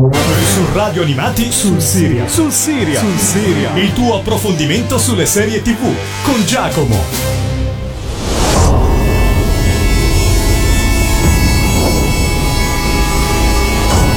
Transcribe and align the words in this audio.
Su 0.00 0.64
Radio 0.72 1.02
Animati 1.02 1.52
sul 1.52 1.78
Siria. 1.78 2.26
Sul 2.26 2.50
Siria. 2.50 2.98
Sul 2.98 3.18
Siria. 3.18 3.76
Il 3.76 3.92
tuo 3.92 4.16
approfondimento 4.16 4.96
sulle 4.96 5.26
serie 5.26 5.60
TV 5.60 5.94
con 6.22 6.42
Giacomo. 6.46 6.96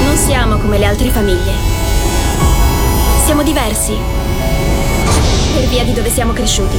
Non 0.05 0.15
siamo 0.15 0.55
come 0.55 0.77
le 0.77 0.85
altre 0.85 1.09
famiglie. 1.09 1.51
Siamo 3.25 3.43
diversi. 3.43 3.93
Per 5.53 5.67
via 5.67 5.83
di 5.83 5.91
dove 5.91 6.09
siamo 6.09 6.31
cresciuti. 6.31 6.77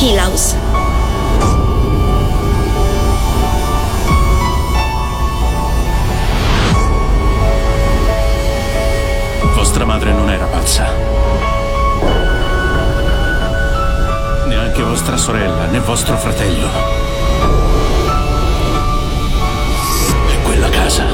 Hill 0.00 0.18
House. 0.18 0.83
Vostra 9.64 9.86
madre 9.86 10.12
non 10.12 10.28
era 10.28 10.44
pazza. 10.44 10.86
Neanche 14.46 14.82
vostra 14.82 15.16
sorella, 15.16 15.64
né 15.68 15.80
vostro 15.80 16.18
fratello. 16.18 16.68
E 20.28 20.42
quella 20.42 20.68
casa. 20.68 21.06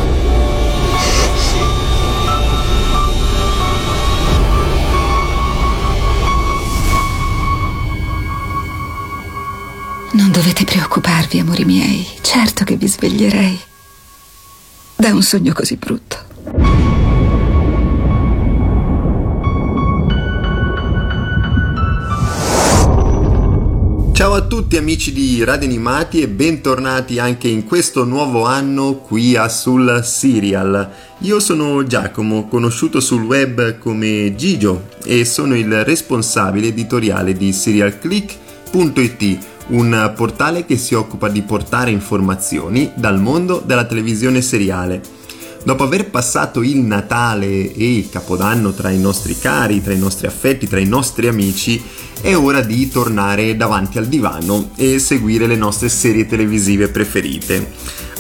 Non 10.11 10.33
dovete 10.33 10.65
preoccuparvi, 10.65 11.39
amori 11.39 11.65
miei. 11.65 12.05
Certo 12.21 12.65
che 12.65 12.75
vi 12.75 12.89
sveglierei 12.89 13.61
da 14.97 15.15
un 15.15 15.23
sogno 15.23 15.53
così 15.53 15.77
brutto. 15.77 16.10
A 24.41 24.47
tutti 24.47 24.79
amici 24.79 25.13
di 25.13 25.45
Radio 25.45 25.69
Animati 25.69 26.23
e 26.23 26.29
bentornati 26.29 27.19
anche 27.19 27.47
in 27.47 27.67
questo 27.67 28.05
nuovo 28.05 28.47
anno 28.47 28.95
qui 28.95 29.37
a 29.37 29.51
Sul 29.51 30.01
Serial. 30.03 30.91
Io 31.19 31.41
sono 31.41 31.85
Giacomo, 31.85 32.49
conosciuto 32.49 33.01
sul 33.01 33.23
web 33.23 33.77
come 33.77 34.35
Gigio 34.37 34.89
e 35.05 35.27
sono 35.27 35.55
il 35.55 35.85
responsabile 35.85 36.69
editoriale 36.69 37.35
di 37.35 37.53
serialclick.it, 37.53 39.39
un 39.69 40.13
portale 40.17 40.65
che 40.65 40.79
si 40.79 40.95
occupa 40.95 41.29
di 41.29 41.43
portare 41.43 41.91
informazioni 41.91 42.93
dal 42.95 43.21
mondo 43.21 43.63
della 43.63 43.85
televisione 43.85 44.41
seriale. 44.41 45.03
Dopo 45.63 45.83
aver 45.83 46.09
passato 46.09 46.63
il 46.63 46.79
Natale 46.79 47.75
e 47.75 47.97
il 47.97 48.09
Capodanno 48.09 48.73
tra 48.73 48.89
i 48.89 48.99
nostri 48.99 49.39
cari, 49.39 49.83
tra 49.83 49.93
i 49.93 49.99
nostri 49.99 50.27
affetti, 50.27 50.67
tra 50.67 50.81
i 50.81 50.87
nostri 50.87 51.29
amici, 51.29 51.83
è 52.21 52.37
ora 52.37 52.61
di 52.61 52.89
tornare 52.89 53.57
davanti 53.57 53.99
al 53.99 54.07
divano 54.07 54.71
e 54.77 54.99
seguire 54.99 55.47
le 55.47 55.57
nostre 55.57 55.89
serie 55.89 56.27
televisive 56.27 56.89
preferite. 56.89 57.73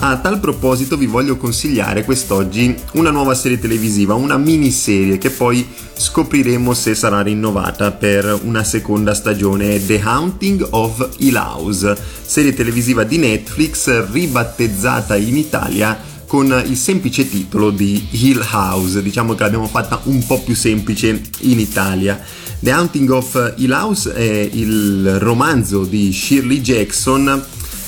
A 0.02 0.16
tal 0.16 0.40
proposito 0.40 0.96
vi 0.96 1.04
voglio 1.04 1.36
consigliare 1.36 2.04
quest'oggi 2.04 2.74
una 2.92 3.10
nuova 3.10 3.34
serie 3.34 3.58
televisiva, 3.58 4.14
una 4.14 4.38
miniserie 4.38 5.18
che 5.18 5.28
poi 5.28 5.66
scopriremo 5.92 6.72
se 6.72 6.94
sarà 6.94 7.20
rinnovata 7.20 7.90
per 7.90 8.40
una 8.44 8.64
seconda 8.64 9.12
stagione, 9.12 9.84
The 9.84 10.00
Haunting 10.00 10.66
of 10.70 11.16
Hill 11.18 11.36
House, 11.36 11.94
serie 12.22 12.54
televisiva 12.54 13.04
di 13.04 13.18
Netflix 13.18 14.10
ribattezzata 14.10 15.16
in 15.16 15.36
Italia 15.36 16.08
con 16.26 16.46
il 16.64 16.76
semplice 16.76 17.28
titolo 17.28 17.70
di 17.70 18.06
Hill 18.12 18.46
House, 18.52 19.02
diciamo 19.02 19.34
che 19.34 19.42
l'abbiamo 19.42 19.66
fatta 19.66 20.00
un 20.04 20.24
po' 20.24 20.40
più 20.40 20.54
semplice 20.54 21.20
in 21.40 21.58
Italia. 21.58 22.18
The 22.62 22.72
Haunting 22.72 23.11
of 23.11 23.55
Hill 23.56 23.72
House 23.72 24.12
è 24.12 24.50
il 24.53 25.19
romanzo 25.19 25.84
di 25.84 26.12
Shirley 26.12 26.60
Jackson 26.60 27.43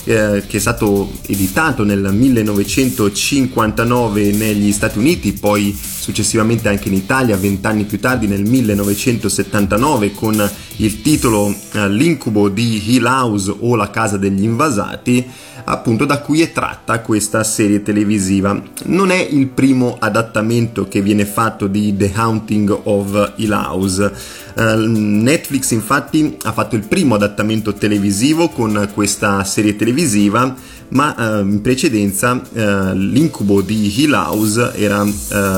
eh, 0.05 0.45
che 0.47 0.57
è 0.57 0.61
stato 0.61 1.13
editato 1.27 1.85
nel 1.85 2.09
1959 2.11 4.33
negli 4.33 4.73
Stati 4.73 4.97
Uniti, 4.99 5.35
poi 5.35 5.79
successivamente 5.99 6.71
anche 6.71 6.89
in 6.89 6.95
Italia, 6.95 7.37
vent'anni 7.37 7.85
più 7.85 8.01
tardi 8.01 8.27
nel 8.27 8.45
1979 8.45 10.13
con 10.13 10.51
il 10.77 11.03
titolo 11.03 11.55
eh, 11.73 11.89
L'incubo 11.89 12.49
di 12.49 12.83
Hill 12.95 13.05
House 13.05 13.55
o 13.61 13.77
la 13.77 13.91
casa 13.91 14.17
degli 14.17 14.43
invasati 14.43 15.25
appunto 15.65 16.05
da 16.05 16.21
cui 16.21 16.41
è 16.41 16.53
tratta 16.53 17.01
questa 17.01 17.45
serie 17.45 17.83
televisiva. 17.83 18.61
Non 18.85 19.11
è 19.11 19.19
il 19.19 19.47
primo 19.49 19.97
adattamento 19.99 20.89
che 20.89 21.01
viene 21.01 21.25
fatto 21.25 21.67
di 21.67 21.95
The 21.97 22.13
Haunting 22.15 22.81
of 22.85 23.35
Hill 23.37 23.53
House. 23.53 24.13
Uh, 24.55 24.75
Netflix 24.77 25.71
infatti 25.71 26.37
ha 26.43 26.53
fatto 26.53 26.77
il 26.77 26.87
primo 26.87 27.15
adattamento 27.15 27.73
televisivo 27.75 28.49
con 28.49 28.91
questa 28.93 29.43
serie 29.45 29.77
televisiva 29.77 30.55
ma 30.93 31.15
uh, 31.17 31.41
in 31.41 31.61
precedenza 31.61 32.33
uh, 32.33 32.93
l'incubo 32.95 33.61
di 33.61 33.93
Hill 33.95 34.13
House 34.13 34.73
era 34.75 35.07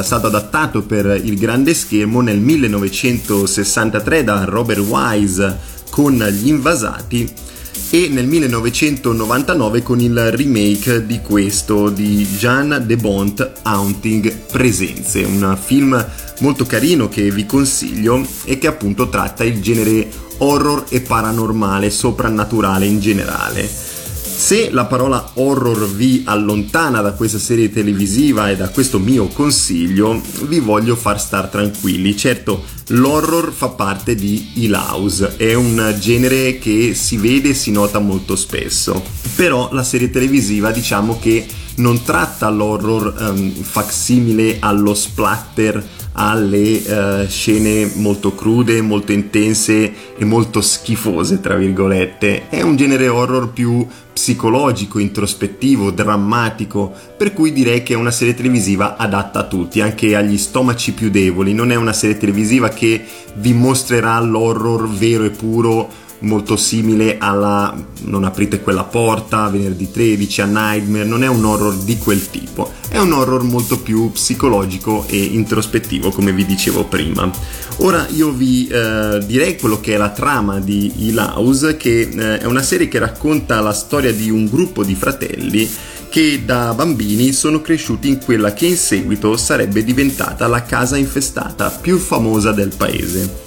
stato 0.03 0.27
adattato 0.27 0.83
per 0.83 1.21
il 1.23 1.39
grande 1.39 1.75
schermo 1.75 2.21
nel 2.21 2.39
1963 2.39 4.25
da 4.25 4.45
Robert 4.45 4.81
Wise 4.81 5.59
con 5.91 6.15
Gli 6.15 6.49
invasati 6.49 7.33
e 7.91 8.09
nel 8.09 8.27
1999 8.27 9.83
con 9.83 10.01
il 10.01 10.31
remake 10.33 11.07
di 11.07 11.21
questo 11.21 11.91
di 11.91 12.27
Jean 12.27 12.83
de 12.87 12.97
Bont 12.97 13.53
Haunting 13.63 14.33
Presenze, 14.51 15.23
un 15.23 15.57
film 15.63 16.05
molto 16.41 16.65
carino 16.65 17.09
che 17.09 17.31
vi 17.31 17.47
consiglio 17.47 18.27
e 18.45 18.59
che 18.59 18.67
appunto 18.67 19.09
tratta 19.09 19.45
il 19.45 19.61
genere 19.61 20.09
horror 20.39 20.87
e 20.89 21.03
paranormale, 21.03 21.91
soprannaturale 21.91 22.87
in 22.87 22.99
generale. 22.99 23.94
Se 24.37 24.71
la 24.71 24.85
parola 24.85 25.31
horror 25.35 25.89
vi 25.95 26.23
allontana 26.27 27.01
da 27.01 27.13
questa 27.13 27.39
serie 27.39 27.71
televisiva 27.71 28.51
e 28.51 28.57
da 28.57 28.69
questo 28.69 28.99
mio 28.99 29.29
consiglio, 29.29 30.21
vi 30.43 30.59
voglio 30.59 30.97
far 30.97 31.19
star 31.19 31.49
tranquilli. 31.49 32.15
Certo, 32.15 32.63
l'horror 32.89 33.53
fa 33.53 33.69
parte 33.69 34.15
di 34.15 34.51
Hill 34.55 34.75
House, 34.75 35.37
è 35.37 35.55
un 35.55 35.97
genere 35.99 36.59
che 36.59 36.93
si 36.95 37.17
vede 37.17 37.51
e 37.51 37.55
si 37.55 37.71
nota 37.71 38.01
molto 38.01 38.37
spesso. 38.37 39.03
Però 39.35 39.71
la 39.73 39.83
serie 39.83 40.11
televisiva 40.11 40.73
diciamo 40.73 41.19
che 41.19 41.47
non 41.77 42.03
tratta 42.03 42.51
l'horror 42.51 43.15
um, 43.19 43.51
facsimile 43.51 44.59
allo 44.61 44.95
splatter 44.95 45.83
alle 46.17 46.83
uh, 46.87 47.29
scene 47.29 47.91
molto 47.95 48.35
crude, 48.35 48.81
molto 48.81 49.13
intense 49.13 49.93
e 50.17 50.25
molto 50.25 50.61
schifose, 50.61 51.41
tra 51.41 51.57
virgolette. 51.57 52.49
È 52.49 52.63
un 52.63 52.77
genere 52.77 53.09
horror 53.09 53.53
più 53.53 53.87
psicologico, 54.13 55.01
introspettivo, 55.01 55.91
drammatico, 55.91 56.93
per 57.17 57.33
cui 57.33 57.53
direi 57.53 57.83
che 57.83 57.95
è 57.95 57.97
una 57.97 58.13
serie 58.13 58.35
televisiva 58.35 58.97
adatta 58.97 59.41
a 59.41 59.47
tutti, 59.47 59.81
anche 59.81 60.15
agli 60.15 60.39
stomaci 60.39 60.93
più 60.93 61.11
deboli. 61.11 61.53
Non 61.53 61.73
è 61.73 61.75
una 61.75 61.93
serie 61.93 62.17
televisiva 62.17 62.69
che 62.69 63.05
vi 63.35 63.53
mostrerà 63.53 64.21
l'horror 64.21 64.89
vero 64.89 65.25
e 65.25 65.31
puro 65.31 66.03
molto 66.21 66.57
simile 66.57 67.19
alla 67.19 67.75
Non 68.05 68.25
aprite 68.25 68.61
quella 68.61 68.85
porta, 68.85 69.49
venerdì 69.49 69.91
13, 69.91 70.41
a 70.43 70.45
Nightmare, 70.45 71.05
non 71.05 71.23
è 71.23 71.27
un 71.27 71.45
horror 71.45 71.75
di 71.75 71.97
quel 71.99 72.31
tipo, 72.31 72.71
è 72.89 72.99
un 72.99 73.13
horror 73.13 73.43
molto 73.43 73.79
più 73.81 74.11
psicologico 74.13 75.05
e 75.09 75.17
introspettivo 75.17 76.11
come 76.11 76.33
vi 76.33 76.45
dicevo 76.45 76.85
prima. 76.85 77.31
Ora 77.79 78.07
io 78.11 78.31
vi 78.31 78.69
eh, 78.69 79.21
direi 79.27 79.59
quello 79.59 79.81
che 79.81 79.95
è 79.95 79.97
la 79.97 80.11
trama 80.11 80.61
di 80.61 80.93
Hill 80.97 81.19
House, 81.19 81.77
che 81.77 82.01
eh, 82.01 82.39
è 82.39 82.45
una 82.45 82.63
serie 82.63 82.89
che 82.89 82.99
racconta 82.99 83.61
la 83.61 83.73
storia 83.73 84.13
di 84.13 84.31
un 84.31 84.47
gruppo 84.47 84.85
di 84.85 84.95
fratelli 84.95 85.69
che 86.15 86.43
da 86.45 86.73
bambini 86.75 87.33
sono 87.33 87.61
cresciuti 87.61 88.07
in 88.07 88.23
quella 88.23 88.53
che 88.53 88.67
in 88.67 88.77
seguito 88.77 89.37
sarebbe 89.37 89.83
diventata 89.83 90.47
la 90.47 90.63
casa 90.63 90.97
infestata 90.97 91.71
più 91.71 91.99
famosa 91.99 92.53
del 92.53 92.73
paese. 92.77 93.44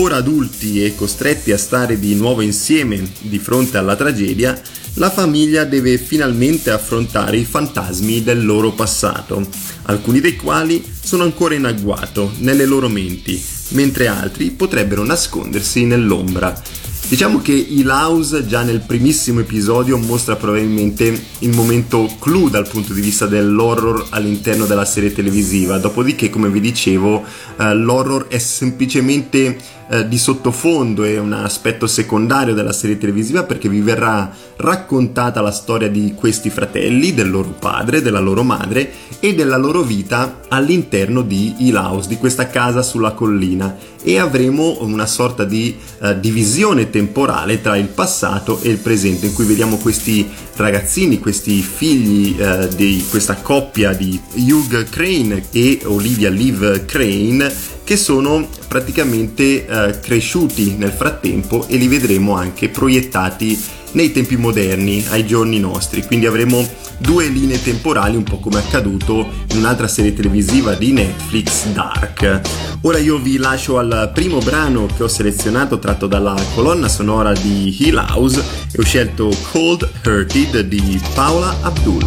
Ora 0.00 0.14
adulti 0.14 0.84
e 0.84 0.94
costretti 0.94 1.50
a 1.50 1.58
stare 1.58 1.98
di 1.98 2.14
nuovo 2.14 2.40
insieme 2.40 3.02
di 3.22 3.40
fronte 3.40 3.78
alla 3.78 3.96
tragedia, 3.96 4.56
la 4.94 5.10
famiglia 5.10 5.64
deve 5.64 5.98
finalmente 5.98 6.70
affrontare 6.70 7.36
i 7.36 7.44
fantasmi 7.44 8.22
del 8.22 8.46
loro 8.46 8.70
passato, 8.70 9.44
alcuni 9.86 10.20
dei 10.20 10.36
quali 10.36 10.84
sono 11.02 11.24
ancora 11.24 11.56
in 11.56 11.64
agguato 11.64 12.32
nelle 12.38 12.64
loro 12.64 12.88
menti, 12.88 13.42
mentre 13.70 14.06
altri 14.06 14.50
potrebbero 14.52 15.02
nascondersi 15.02 15.84
nell'ombra. 15.84 16.62
Diciamo 17.08 17.40
che 17.40 17.52
Hill 17.52 17.88
House 17.88 18.46
già 18.46 18.62
nel 18.62 18.80
primissimo 18.80 19.40
episodio 19.40 19.96
mostra 19.96 20.36
probabilmente 20.36 21.20
il 21.38 21.54
momento 21.54 22.08
clou 22.20 22.50
dal 22.50 22.68
punto 22.68 22.92
di 22.92 23.00
vista 23.00 23.24
dell'horror 23.26 24.08
all'interno 24.10 24.66
della 24.66 24.84
serie 24.84 25.12
televisiva, 25.12 25.78
dopodiché 25.78 26.28
come 26.28 26.50
vi 26.50 26.60
dicevo 26.60 27.24
uh, 27.56 27.72
l'horror 27.72 28.28
è 28.28 28.38
semplicemente 28.38 29.58
eh, 29.90 30.06
di 30.06 30.18
sottofondo 30.18 31.04
e 31.04 31.18
un 31.18 31.32
aspetto 31.32 31.86
secondario 31.86 32.54
della 32.54 32.72
serie 32.72 32.98
televisiva 32.98 33.44
perché 33.44 33.68
vi 33.68 33.80
verrà 33.80 34.30
raccontata 34.56 35.40
la 35.40 35.50
storia 35.50 35.88
di 35.88 36.14
questi 36.14 36.50
fratelli, 36.50 37.14
del 37.14 37.30
loro 37.30 37.54
padre, 37.58 38.02
della 38.02 38.20
loro 38.20 38.42
madre 38.42 38.92
e 39.20 39.34
della 39.34 39.56
loro 39.56 39.82
vita 39.82 40.40
all'interno 40.48 41.22
di 41.22 41.54
Hill 41.58 41.76
House, 41.76 42.08
di 42.08 42.16
questa 42.16 42.48
casa 42.48 42.82
sulla 42.82 43.12
collina. 43.12 43.76
E 44.02 44.18
avremo 44.18 44.78
una 44.82 45.06
sorta 45.06 45.44
di 45.44 45.76
uh, 46.00 46.18
divisione 46.18 46.88
temporale 46.90 47.60
tra 47.60 47.76
il 47.76 47.88
passato 47.88 48.60
e 48.62 48.68
il 48.68 48.78
presente 48.78 49.26
in 49.26 49.32
cui 49.32 49.44
vediamo 49.44 49.76
questi 49.76 50.28
ragazzini, 50.54 51.18
questi 51.18 51.60
figli 51.62 52.40
uh, 52.40 52.68
di 52.74 53.04
questa 53.10 53.36
coppia 53.36 53.92
di 53.92 54.20
Hugh 54.34 54.88
Crane 54.88 55.46
e 55.50 55.80
Olivia 55.84 56.30
Liv 56.30 56.84
Crane 56.84 57.76
che 57.88 57.96
sono 57.96 58.46
praticamente 58.68 59.64
uh, 59.66 59.98
cresciuti 59.98 60.74
nel 60.76 60.90
frattempo 60.90 61.66
e 61.68 61.78
li 61.78 61.88
vedremo 61.88 62.34
anche 62.34 62.68
proiettati 62.68 63.58
nei 63.92 64.12
tempi 64.12 64.36
moderni, 64.36 65.02
ai 65.08 65.24
giorni 65.24 65.58
nostri. 65.58 66.04
Quindi 66.04 66.26
avremo 66.26 66.68
due 66.98 67.28
linee 67.28 67.62
temporali, 67.62 68.14
un 68.14 68.24
po' 68.24 68.40
come 68.40 68.58
accaduto 68.58 69.26
in 69.52 69.56
un'altra 69.56 69.88
serie 69.88 70.12
televisiva 70.12 70.74
di 70.74 70.92
Netflix, 70.92 71.64
Dark. 71.68 72.42
Ora 72.82 72.98
io 72.98 73.16
vi 73.16 73.38
lascio 73.38 73.78
al 73.78 74.10
primo 74.12 74.40
brano 74.40 74.86
che 74.94 75.04
ho 75.04 75.08
selezionato 75.08 75.78
tratto 75.78 76.06
dalla 76.06 76.36
colonna 76.54 76.88
sonora 76.88 77.32
di 77.32 77.74
Hill 77.80 77.96
House 77.96 78.44
e 78.70 78.80
ho 78.80 78.84
scelto 78.84 79.34
Cold 79.50 79.88
Hearted 80.02 80.60
di 80.60 81.00
Paola 81.14 81.56
Abdul. 81.62 82.06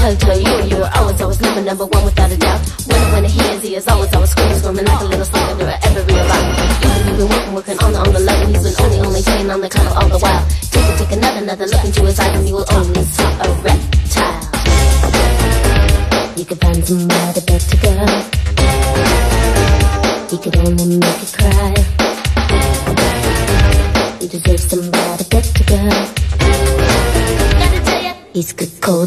Cause 0.00 0.16
girl, 0.24 0.40
you, 0.40 0.48
you 0.64 0.76
were 0.80 0.88
always, 0.96 1.20
always 1.20 1.40
number, 1.42 1.60
number 1.60 1.84
one 1.84 2.04
without 2.06 2.32
a 2.32 2.36
doubt. 2.38 2.60
When, 2.88 3.12
when 3.12 3.24
he 3.26 3.38
is, 3.52 3.62
he 3.62 3.76
is 3.76 3.86
always, 3.86 4.10
always 4.14 4.30
screaming, 4.30 4.56
screaming 4.56 4.86
like 4.86 5.00
a 5.00 5.04
little 5.04 5.26
slug 5.26 5.50
under 5.50 5.76
every 5.84 6.14
rock 6.16 6.44
You've 7.04 7.18
been 7.18 7.28
working, 7.28 7.52
working 7.52 7.78
on 7.84 7.92
the, 7.92 7.98
on 7.98 8.12
the 8.14 8.20
love 8.20 8.40
And 8.40 8.56
he's 8.56 8.64
been 8.64 8.80
only, 8.80 8.98
only 9.06 9.20
playing 9.20 9.50
on 9.50 9.60
the 9.60 9.68
cover 9.68 9.92
all 10.00 10.08
the 10.08 10.18
while. 10.18 10.46
Take 10.72 10.88
a, 10.88 10.96
take 10.96 11.12
another, 11.12 11.42
another 11.44 11.66
look 11.66 11.84
into 11.84 12.00
his 12.00 12.18
eyes 12.18 12.34
And 12.34 12.48
you 12.48 12.54
will 12.54 12.64
only 12.72 13.02
see 13.04 13.28
a 13.44 13.48
reptile. 13.60 14.40
You 16.34 16.44
can 16.46 16.56
find 16.56 16.80
somebody 16.80 17.40
better 17.44 17.79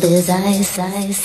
There's 0.04 0.30
eyes, 0.30 0.78
eyes, 0.80 1.24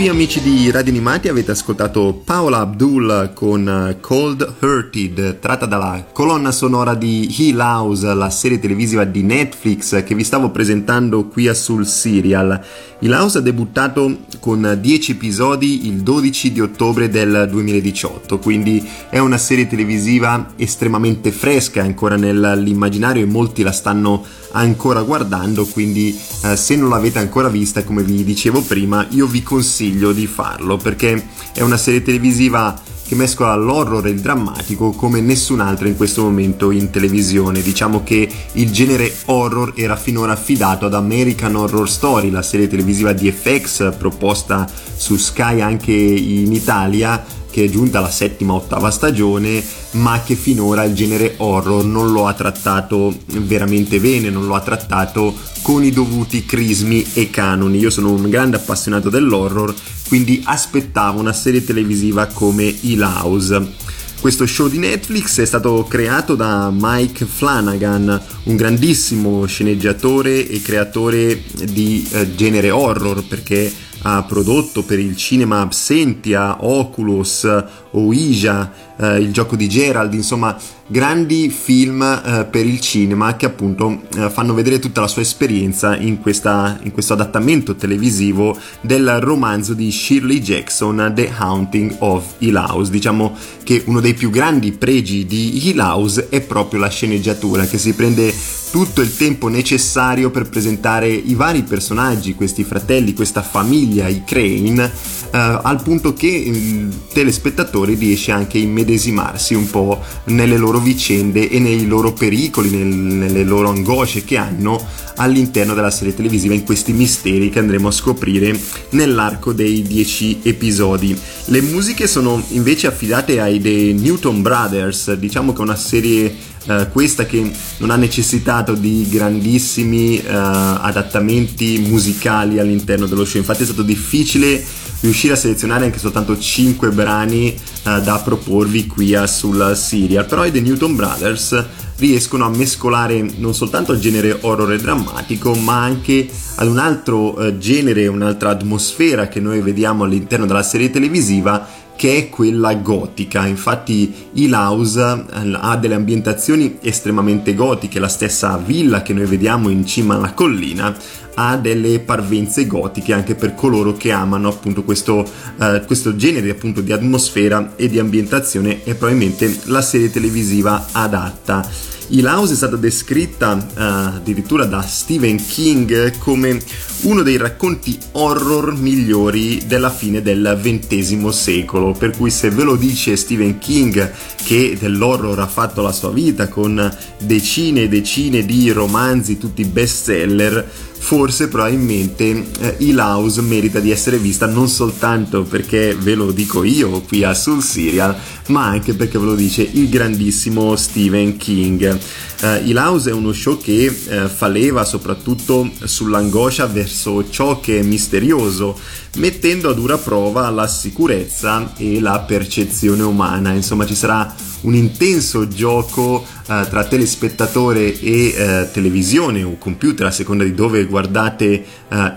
qui 0.00 0.08
amici 0.08 0.40
di 0.40 0.70
Radio 0.70 0.92
Animati 0.92 1.28
avete 1.28 1.50
ascoltato 1.50 2.22
Paola 2.24 2.60
Abdul 2.60 3.32
con 3.34 3.68
eh, 3.68 4.00
Cold 4.00 4.54
Hearted, 4.60 5.40
tratta 5.40 5.66
dalla 5.66 6.06
colonna 6.10 6.52
sonora 6.52 6.94
di 6.94 7.28
Hill 7.36 7.58
House, 7.58 8.14
la 8.14 8.30
serie 8.30 8.58
televisiva 8.58 9.04
di 9.04 9.22
Netflix 9.22 10.02
che 10.02 10.14
vi 10.14 10.24
stavo 10.24 10.48
presentando 10.48 11.26
qui 11.26 11.48
a 11.48 11.54
Sul 11.54 11.84
Serial. 11.84 12.64
Hill 13.00 13.12
House 13.12 13.36
ha 13.36 13.40
debuttato 13.42 14.20
con 14.40 14.78
10 14.80 15.12
episodi 15.12 15.86
il 15.88 15.98
12 15.98 16.52
di 16.52 16.62
ottobre 16.62 17.10
del 17.10 17.46
2018, 17.50 18.38
quindi 18.38 18.82
è 19.10 19.18
una 19.18 19.36
serie 19.36 19.66
televisiva 19.66 20.54
estremamente 20.56 21.30
fresca, 21.30 21.82
ancora 21.82 22.16
nell'immaginario 22.16 23.22
e 23.22 23.26
molti 23.26 23.62
la 23.62 23.72
stanno 23.72 24.24
ancora 24.52 25.02
guardando, 25.02 25.64
quindi 25.66 26.18
eh, 26.44 26.56
se 26.56 26.74
non 26.74 26.88
l'avete 26.88 27.18
ancora 27.18 27.48
vista, 27.48 27.84
come 27.84 28.02
vi 28.02 28.24
dicevo 28.24 28.62
prima, 28.62 29.06
io 29.10 29.26
vi 29.26 29.42
consiglio 29.42 29.89
di 29.90 30.26
farlo 30.26 30.76
perché 30.76 31.26
è 31.52 31.60
una 31.62 31.76
serie 31.76 32.02
televisiva 32.02 32.80
che 33.10 33.16
mescola 33.16 33.56
l'horror 33.56 34.06
e 34.06 34.10
il 34.10 34.20
drammatico 34.20 34.92
come 34.92 35.20
nessun'altra 35.20 35.88
in 35.88 35.96
questo 35.96 36.22
momento 36.22 36.70
in 36.70 36.90
televisione. 36.90 37.60
Diciamo 37.60 38.04
che 38.04 38.28
il 38.52 38.70
genere 38.70 39.12
horror 39.24 39.72
era 39.74 39.96
finora 39.96 40.30
affidato 40.30 40.86
ad 40.86 40.94
American 40.94 41.56
Horror 41.56 41.90
Story, 41.90 42.30
la 42.30 42.42
serie 42.42 42.68
televisiva 42.68 43.12
di 43.12 43.28
FX 43.32 43.96
proposta 43.96 44.64
su 44.94 45.16
Sky 45.16 45.60
anche 45.60 45.90
in 45.90 46.52
Italia 46.52 47.24
che 47.50 47.64
è 47.64 47.68
giunta 47.68 47.98
alla 47.98 48.10
settima 48.10 48.54
ottava 48.54 48.90
stagione, 48.90 49.62
ma 49.92 50.22
che 50.22 50.34
finora 50.34 50.84
il 50.84 50.94
genere 50.94 51.34
horror 51.38 51.84
non 51.84 52.12
lo 52.12 52.26
ha 52.26 52.32
trattato 52.32 53.14
veramente 53.26 53.98
bene, 54.00 54.30
non 54.30 54.46
lo 54.46 54.54
ha 54.54 54.60
trattato 54.60 55.34
con 55.62 55.84
i 55.84 55.90
dovuti 55.90 56.46
crismi 56.46 57.04
e 57.14 57.30
canoni. 57.30 57.78
Io 57.78 57.90
sono 57.90 58.10
un 58.12 58.28
grande 58.30 58.56
appassionato 58.56 59.10
dell'horror, 59.10 59.74
quindi 60.08 60.40
aspettavo 60.44 61.20
una 61.20 61.32
serie 61.32 61.64
televisiva 61.64 62.26
come 62.26 62.74
Hill 62.80 63.02
House. 63.02 63.88
Questo 64.20 64.44
show 64.44 64.68
di 64.68 64.76
Netflix 64.76 65.40
è 65.40 65.46
stato 65.46 65.86
creato 65.88 66.34
da 66.34 66.70
Mike 66.70 67.24
Flanagan, 67.24 68.20
un 68.44 68.54
grandissimo 68.54 69.46
sceneggiatore 69.46 70.46
e 70.46 70.60
creatore 70.60 71.42
di 71.64 72.06
eh, 72.12 72.34
genere 72.34 72.70
horror 72.70 73.24
perché 73.24 73.72
ha 74.02 74.22
prodotto 74.22 74.82
per 74.82 74.98
il 74.98 75.16
cinema 75.16 75.60
Absentia, 75.60 76.64
Oculus, 76.64 77.46
Ouija, 77.92 78.72
eh, 79.00 79.18
il 79.18 79.32
gioco 79.32 79.56
di 79.56 79.68
Gerald, 79.68 80.12
insomma 80.14 80.56
grandi 80.86 81.50
film 81.50 82.02
eh, 82.02 82.46
per 82.50 82.66
il 82.66 82.80
cinema 82.80 83.36
che 83.36 83.46
appunto 83.46 84.02
eh, 84.16 84.28
fanno 84.28 84.54
vedere 84.54 84.80
tutta 84.80 85.00
la 85.00 85.06
sua 85.06 85.22
esperienza 85.22 85.96
in, 85.96 86.20
questa, 86.20 86.78
in, 86.82 86.90
questo 86.90 87.12
adattamento 87.12 87.76
televisivo 87.76 88.58
del 88.80 89.20
romanzo 89.20 89.72
di 89.72 89.90
Shirley 89.90 90.40
Jackson 90.40 91.12
The 91.14 91.30
Haunting 91.36 91.96
of 92.00 92.34
Hill 92.38 92.56
House. 92.56 92.90
Diciamo 92.90 93.36
che 93.62 93.82
uno 93.86 94.00
dei 94.00 94.14
più 94.14 94.30
grandi 94.30 94.72
pregi 94.72 95.26
di 95.26 95.68
Hill 95.68 95.78
House 95.78 96.28
è 96.28 96.40
proprio 96.40 96.80
la 96.80 96.88
sceneggiatura 96.88 97.66
che 97.66 97.78
si 97.78 97.94
prende 97.94 98.32
tutto 98.70 99.00
il 99.00 99.16
tempo 99.16 99.48
necessario 99.48 100.30
per 100.30 100.48
presentare 100.48 101.08
i 101.08 101.34
vari 101.34 101.62
personaggi, 101.62 102.34
questi 102.34 102.62
fratelli, 102.62 103.14
questa 103.14 103.42
famiglia, 103.42 104.06
i 104.06 104.22
Crane, 104.24 104.84
eh, 104.84 105.60
al 105.62 105.82
punto 105.82 106.12
che 106.14 106.28
il 106.28 106.88
telespettatore 107.12 107.94
riesce 107.94 108.30
anche 108.30 108.58
a 108.58 108.62
immedesimarsi 108.90 109.54
un 109.54 109.70
po' 109.70 110.02
nelle 110.24 110.56
loro 110.56 110.80
vicende 110.80 111.48
e 111.48 111.58
nei 111.58 111.86
loro 111.86 112.12
pericoli, 112.12 112.70
nel, 112.70 112.86
nelle 112.86 113.44
loro 113.44 113.68
angosce 113.68 114.24
che 114.24 114.36
hanno 114.36 114.84
all'interno 115.16 115.74
della 115.74 115.90
serie 115.90 116.14
televisiva 116.14 116.54
in 116.54 116.64
questi 116.64 116.92
misteri 116.92 117.50
che 117.50 117.58
andremo 117.58 117.88
a 117.88 117.92
scoprire 117.92 118.58
nell'arco 118.90 119.52
dei 119.52 119.82
dieci 119.82 120.40
episodi. 120.42 121.16
Le 121.46 121.60
musiche 121.60 122.06
sono 122.06 122.42
invece 122.48 122.86
affidate 122.86 123.40
ai 123.40 123.60
The 123.60 123.92
Newton 123.92 124.42
Brothers, 124.42 125.12
diciamo 125.14 125.52
che 125.52 125.58
è 125.58 125.62
una 125.62 125.76
serie 125.76 126.34
uh, 126.66 126.88
questa 126.90 127.26
che 127.26 127.50
non 127.78 127.90
ha 127.90 127.96
necessitato 127.96 128.74
di 128.74 129.06
grandissimi 129.10 130.16
uh, 130.16 130.22
adattamenti 130.26 131.84
musicali 131.86 132.58
all'interno 132.58 133.06
dello 133.06 133.24
show, 133.24 133.40
infatti 133.40 133.62
è 133.62 133.66
stato 133.66 133.82
difficile 133.82 134.64
riuscire 135.00 135.32
a 135.32 135.36
selezionare 135.36 135.86
anche 135.86 135.98
soltanto 135.98 136.38
5 136.38 136.90
brani 136.90 137.54
uh, 137.84 138.00
da 138.00 138.20
proporvi 138.22 138.86
qui 138.86 139.14
a 139.14 139.26
sul 139.26 139.72
serial, 139.74 140.26
però 140.26 140.44
i 140.44 140.50
The 140.50 140.60
Newton 140.60 140.96
Brothers 140.96 141.64
riescono 141.96 142.46
a 142.46 142.48
mescolare 142.48 143.20
non 143.36 143.54
soltanto 143.54 143.92
il 143.92 144.00
genere 144.00 144.38
horror 144.40 144.72
e 144.72 144.78
drammatico, 144.78 145.54
ma 145.54 145.82
anche 145.82 146.28
ad 146.56 146.68
un 146.68 146.78
altro 146.78 147.38
uh, 147.38 147.58
genere, 147.58 148.06
un'altra 148.06 148.50
atmosfera 148.50 149.28
che 149.28 149.40
noi 149.40 149.60
vediamo 149.60 150.04
all'interno 150.04 150.46
della 150.46 150.62
serie 150.62 150.90
televisiva 150.90 151.88
che 152.00 152.16
è 152.16 152.28
quella 152.30 152.72
gotica. 152.76 153.44
Infatti 153.44 154.30
House 154.52 154.98
eh, 154.98 155.52
ha 155.52 155.76
delle 155.76 155.94
ambientazioni 155.94 156.78
estremamente 156.80 157.54
gotiche, 157.54 157.98
la 157.98 158.08
stessa 158.08 158.56
villa 158.56 159.02
che 159.02 159.12
noi 159.12 159.26
vediamo 159.26 159.68
in 159.68 159.84
cima 159.84 160.14
alla 160.14 160.32
collina 160.32 160.96
ha 161.34 161.58
delle 161.58 162.00
parvenze 162.00 162.66
gotiche 162.66 163.12
anche 163.12 163.34
per 163.34 163.54
coloro 163.54 163.92
che 163.92 164.12
amano 164.12 164.48
appunto 164.48 164.82
questo, 164.82 165.18
uh, 165.56 165.84
questo 165.84 166.16
genere 166.16 166.48
appunto 166.48 166.80
di 166.80 166.90
atmosfera 166.90 167.74
e 167.76 167.86
di 167.88 167.98
ambientazione 167.98 168.82
e 168.82 168.94
probabilmente 168.94 169.60
la 169.64 169.82
serie 169.82 170.10
televisiva 170.10 170.86
adatta. 170.92 171.68
House 172.18 172.52
è 172.52 172.56
stata 172.56 172.76
descritta 172.76 173.52
uh, 173.52 174.16
addirittura 174.16 174.64
da 174.64 174.82
Stephen 174.82 175.36
King 175.36 176.18
come 176.18 176.60
uno 177.02 177.22
dei 177.22 177.36
racconti 177.36 177.96
horror 178.12 178.76
migliori 178.76 179.64
della 179.66 179.90
fine 179.90 180.20
del 180.20 180.58
XX 180.60 181.28
secolo, 181.28 181.92
per 181.92 182.16
cui 182.16 182.30
se 182.30 182.50
ve 182.50 182.64
lo 182.64 182.76
dice 182.76 183.16
Stephen 183.16 183.58
King 183.58 184.12
che 184.42 184.76
dell'horror 184.78 185.38
ha 185.38 185.46
fatto 185.46 185.82
la 185.82 185.92
sua 185.92 186.10
vita 186.10 186.48
con 186.48 186.96
decine 187.18 187.82
e 187.82 187.88
decine 187.88 188.44
di 188.44 188.70
romanzi, 188.70 189.38
tutti 189.38 189.64
bestseller, 189.64 190.68
forse 191.02 191.48
probabilmente 191.48 192.46
eh, 192.78 192.94
House 192.94 193.40
merita 193.40 193.80
di 193.80 193.90
essere 193.90 194.18
vista 194.18 194.46
non 194.46 194.68
soltanto 194.68 195.42
perché 195.42 195.96
ve 195.98 196.14
lo 196.14 196.30
dico 196.30 196.62
io 196.62 197.00
qui 197.00 197.24
a 197.24 197.34
Soul 197.34 197.62
Serial, 197.62 198.14
ma 198.48 198.66
anche 198.66 198.94
perché 198.94 199.18
ve 199.18 199.24
lo 199.24 199.34
dice 199.34 199.62
il 199.62 199.88
grandissimo 199.88 200.76
Stephen 200.76 201.36
King. 201.36 201.98
Uh, 202.42 202.66
Hill 202.66 202.78
House 202.78 203.10
è 203.10 203.12
uno 203.12 203.34
show 203.34 203.58
che 203.58 203.86
uh, 203.86 204.26
fa 204.26 204.48
leva 204.48 204.86
soprattutto 204.86 205.70
sull'angoscia 205.78 206.64
verso 206.64 207.28
ciò 207.28 207.60
che 207.60 207.80
è 207.80 207.82
misterioso, 207.82 208.78
mettendo 209.16 209.68
a 209.68 209.74
dura 209.74 209.98
prova 209.98 210.48
la 210.48 210.66
sicurezza 210.66 211.74
e 211.76 212.00
la 212.00 212.20
percezione 212.20 213.02
umana. 213.02 213.52
Insomma, 213.52 213.84
ci 213.84 213.94
sarà 213.94 214.34
un 214.62 214.74
intenso 214.74 215.48
gioco 215.48 216.24
uh, 216.24 216.66
tra 216.66 216.84
telespettatore 216.84 218.00
e 218.00 218.68
televisione 218.72 219.42
o 219.42 219.58
computer, 219.58 220.06
a 220.06 220.10
seconda 220.10 220.42
di 220.42 220.54
dove 220.54 220.86
guardate 220.86 221.62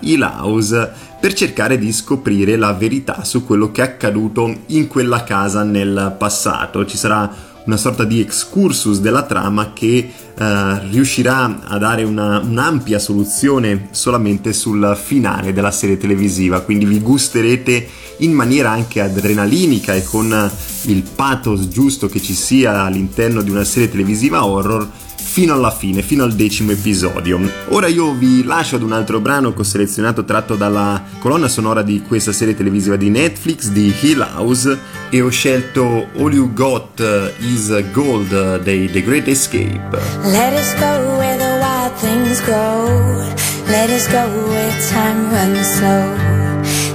Hill 0.04 0.22
House, 0.22 0.92
per 1.20 1.34
cercare 1.34 1.78
di 1.78 1.92
scoprire 1.92 2.56
la 2.56 2.72
verità 2.72 3.26
su 3.26 3.46
quello 3.46 3.72
che 3.72 3.82
è 3.82 3.86
accaduto 3.86 4.62
in 4.68 4.88
quella 4.88 5.26
casa 5.26 5.64
nel 5.64 6.16
passato. 6.18 6.86
Ci 6.86 6.96
sarà 6.96 7.52
una 7.66 7.78
sorta 7.78 8.04
di 8.04 8.20
excursus 8.20 9.00
della 9.00 9.24
trama 9.24 9.72
che 9.74 10.12
uh, 10.38 10.44
riuscirà 10.92 11.62
a 11.64 11.78
dare 11.78 12.04
una, 12.04 12.40
un'ampia 12.40 13.00
soluzione 13.00 13.88
solamente 13.92 14.54
sul 14.54 14.98
finale 15.02 15.54
della 15.54 15.72
serie 15.72 15.98
televisiva, 15.98 16.62
quindi 16.62 16.86
vi 16.86 17.00
gusterete 17.00 17.88
in 18.18 18.32
maniera 18.32 18.72
anche 18.72 19.02
adrenalinica 19.02 19.94
e 19.94 20.04
con 20.04 20.52
il 20.86 21.04
pathos 21.16 21.68
giusto 21.68 22.08
che 22.08 22.22
ci 22.22 22.34
sia 22.34 22.84
all'interno 22.84 23.42
di 23.42 23.50
una 23.50 23.64
serie 23.64 23.90
televisiva 23.90 24.46
horror 24.46 24.88
fino 25.34 25.52
alla 25.56 25.72
fine, 25.72 26.04
fino 26.04 26.24
al 26.24 26.34
decimo 26.34 26.74
episodio. 26.74 27.40
Ora 27.70 27.88
io 27.88 28.14
vi 28.14 28.44
lascio 28.44 28.76
ad 28.76 28.84
un 28.84 28.92
altro 28.92 29.20
brano 29.20 29.52
che 29.52 29.62
ho 29.62 29.64
selezionato 29.64 30.24
tratto 30.26 30.54
dalla 30.54 31.02
colonna 31.18 31.48
sonora 31.48 31.82
di 31.82 32.04
questa 32.04 32.32
serie 32.32 32.56
televisiva 32.56 32.98
di 32.98 33.10
Netflix 33.10 33.70
di 33.70 33.92
Hill 34.00 34.20
House 34.36 34.78
e 35.10 35.22
ho 35.22 35.30
scelto 35.30 36.10
All 36.18 36.32
You 36.32 36.54
Got 36.54 37.04
Is 37.40 37.92
Gold 37.92 38.62
dei 38.62 38.92
The 38.92 39.02
Great 39.02 39.28
Escape. 39.28 39.98
Let 40.26 40.54
us 40.54 40.72
go 40.76 41.18
where 41.18 41.36
the 41.36 41.58
wild 41.60 41.96
things 42.00 42.40
grow. 42.44 42.86
Let 43.66 43.90
us 43.90 44.08
go 44.10 44.30
where 44.50 44.72
time 44.92 45.32
runs 45.32 45.66
slow. 45.78 46.14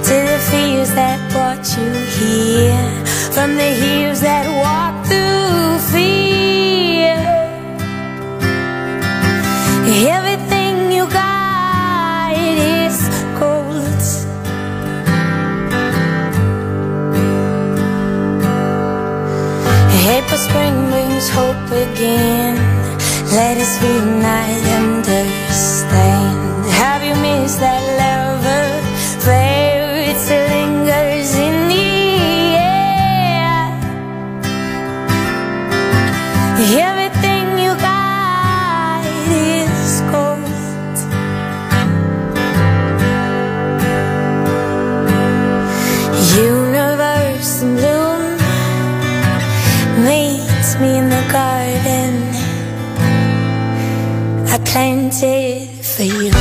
To 0.03 0.15
the 0.15 0.39
fields 0.49 0.93
that 0.93 1.19
brought 1.33 1.67
you 1.75 1.91
here. 2.17 3.03
From 3.31 3.57
the 3.57 3.73
hills 3.73 4.21
that 4.21 4.47
walk 4.47 4.88
Everything 9.91 10.91
you 10.91 11.09
got 11.09 12.37
is 12.37 13.09
gold. 13.39 14.01
April 20.15 20.37
spring 20.37 20.75
brings 20.91 21.27
hope 21.29 21.71
again. 21.71 22.55
Let 23.33 23.57
us 23.57 23.81
reunite, 23.81 24.63
and 24.77 25.07
understand. 25.07 26.65
Have 26.81 27.01
you 27.03 27.15
missed 27.15 27.59
that 27.59 27.81
lover? 27.97 28.65
Fair 29.25 29.58
meets 50.69 50.81
me 50.81 50.97
in 50.97 51.09
the 51.09 51.23
garden 51.31 52.13
I 54.47 54.57
planted 54.65 55.67
for 55.83 56.03
you. 56.03 56.31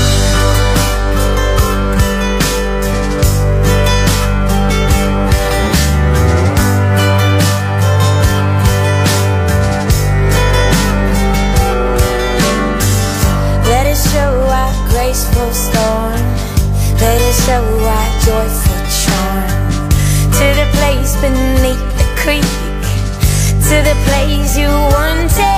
Let 13.69 13.87
us 13.87 14.13
show 14.13 14.33
our 14.61 14.73
graceful 14.91 15.53
storm. 15.53 16.21
Let 17.01 17.21
us 17.23 17.47
show 17.47 17.65
our 17.97 18.09
joyful 18.27 18.81
charm 19.03 19.49
to 20.39 20.47
the 20.61 20.67
place 20.77 21.15
beneath 21.21 21.85
the 21.99 22.09
creek, 22.21 22.58
to 23.69 23.83
the 23.83 23.95
place 24.07 24.57
you 24.57 24.67
wanted 24.67 25.58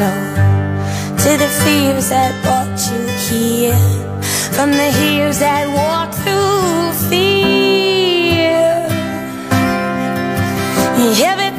To 0.00 1.30
the 1.36 1.48
fears 1.62 2.08
that 2.08 2.32
brought 2.42 2.80
you 2.90 3.00
here. 3.28 3.76
From 4.56 4.70
the 4.70 4.90
hills 5.00 5.38
that 5.40 5.68
walk 5.68 6.14
through 6.14 6.92
fear. 7.10 8.80
Everything 11.22 11.49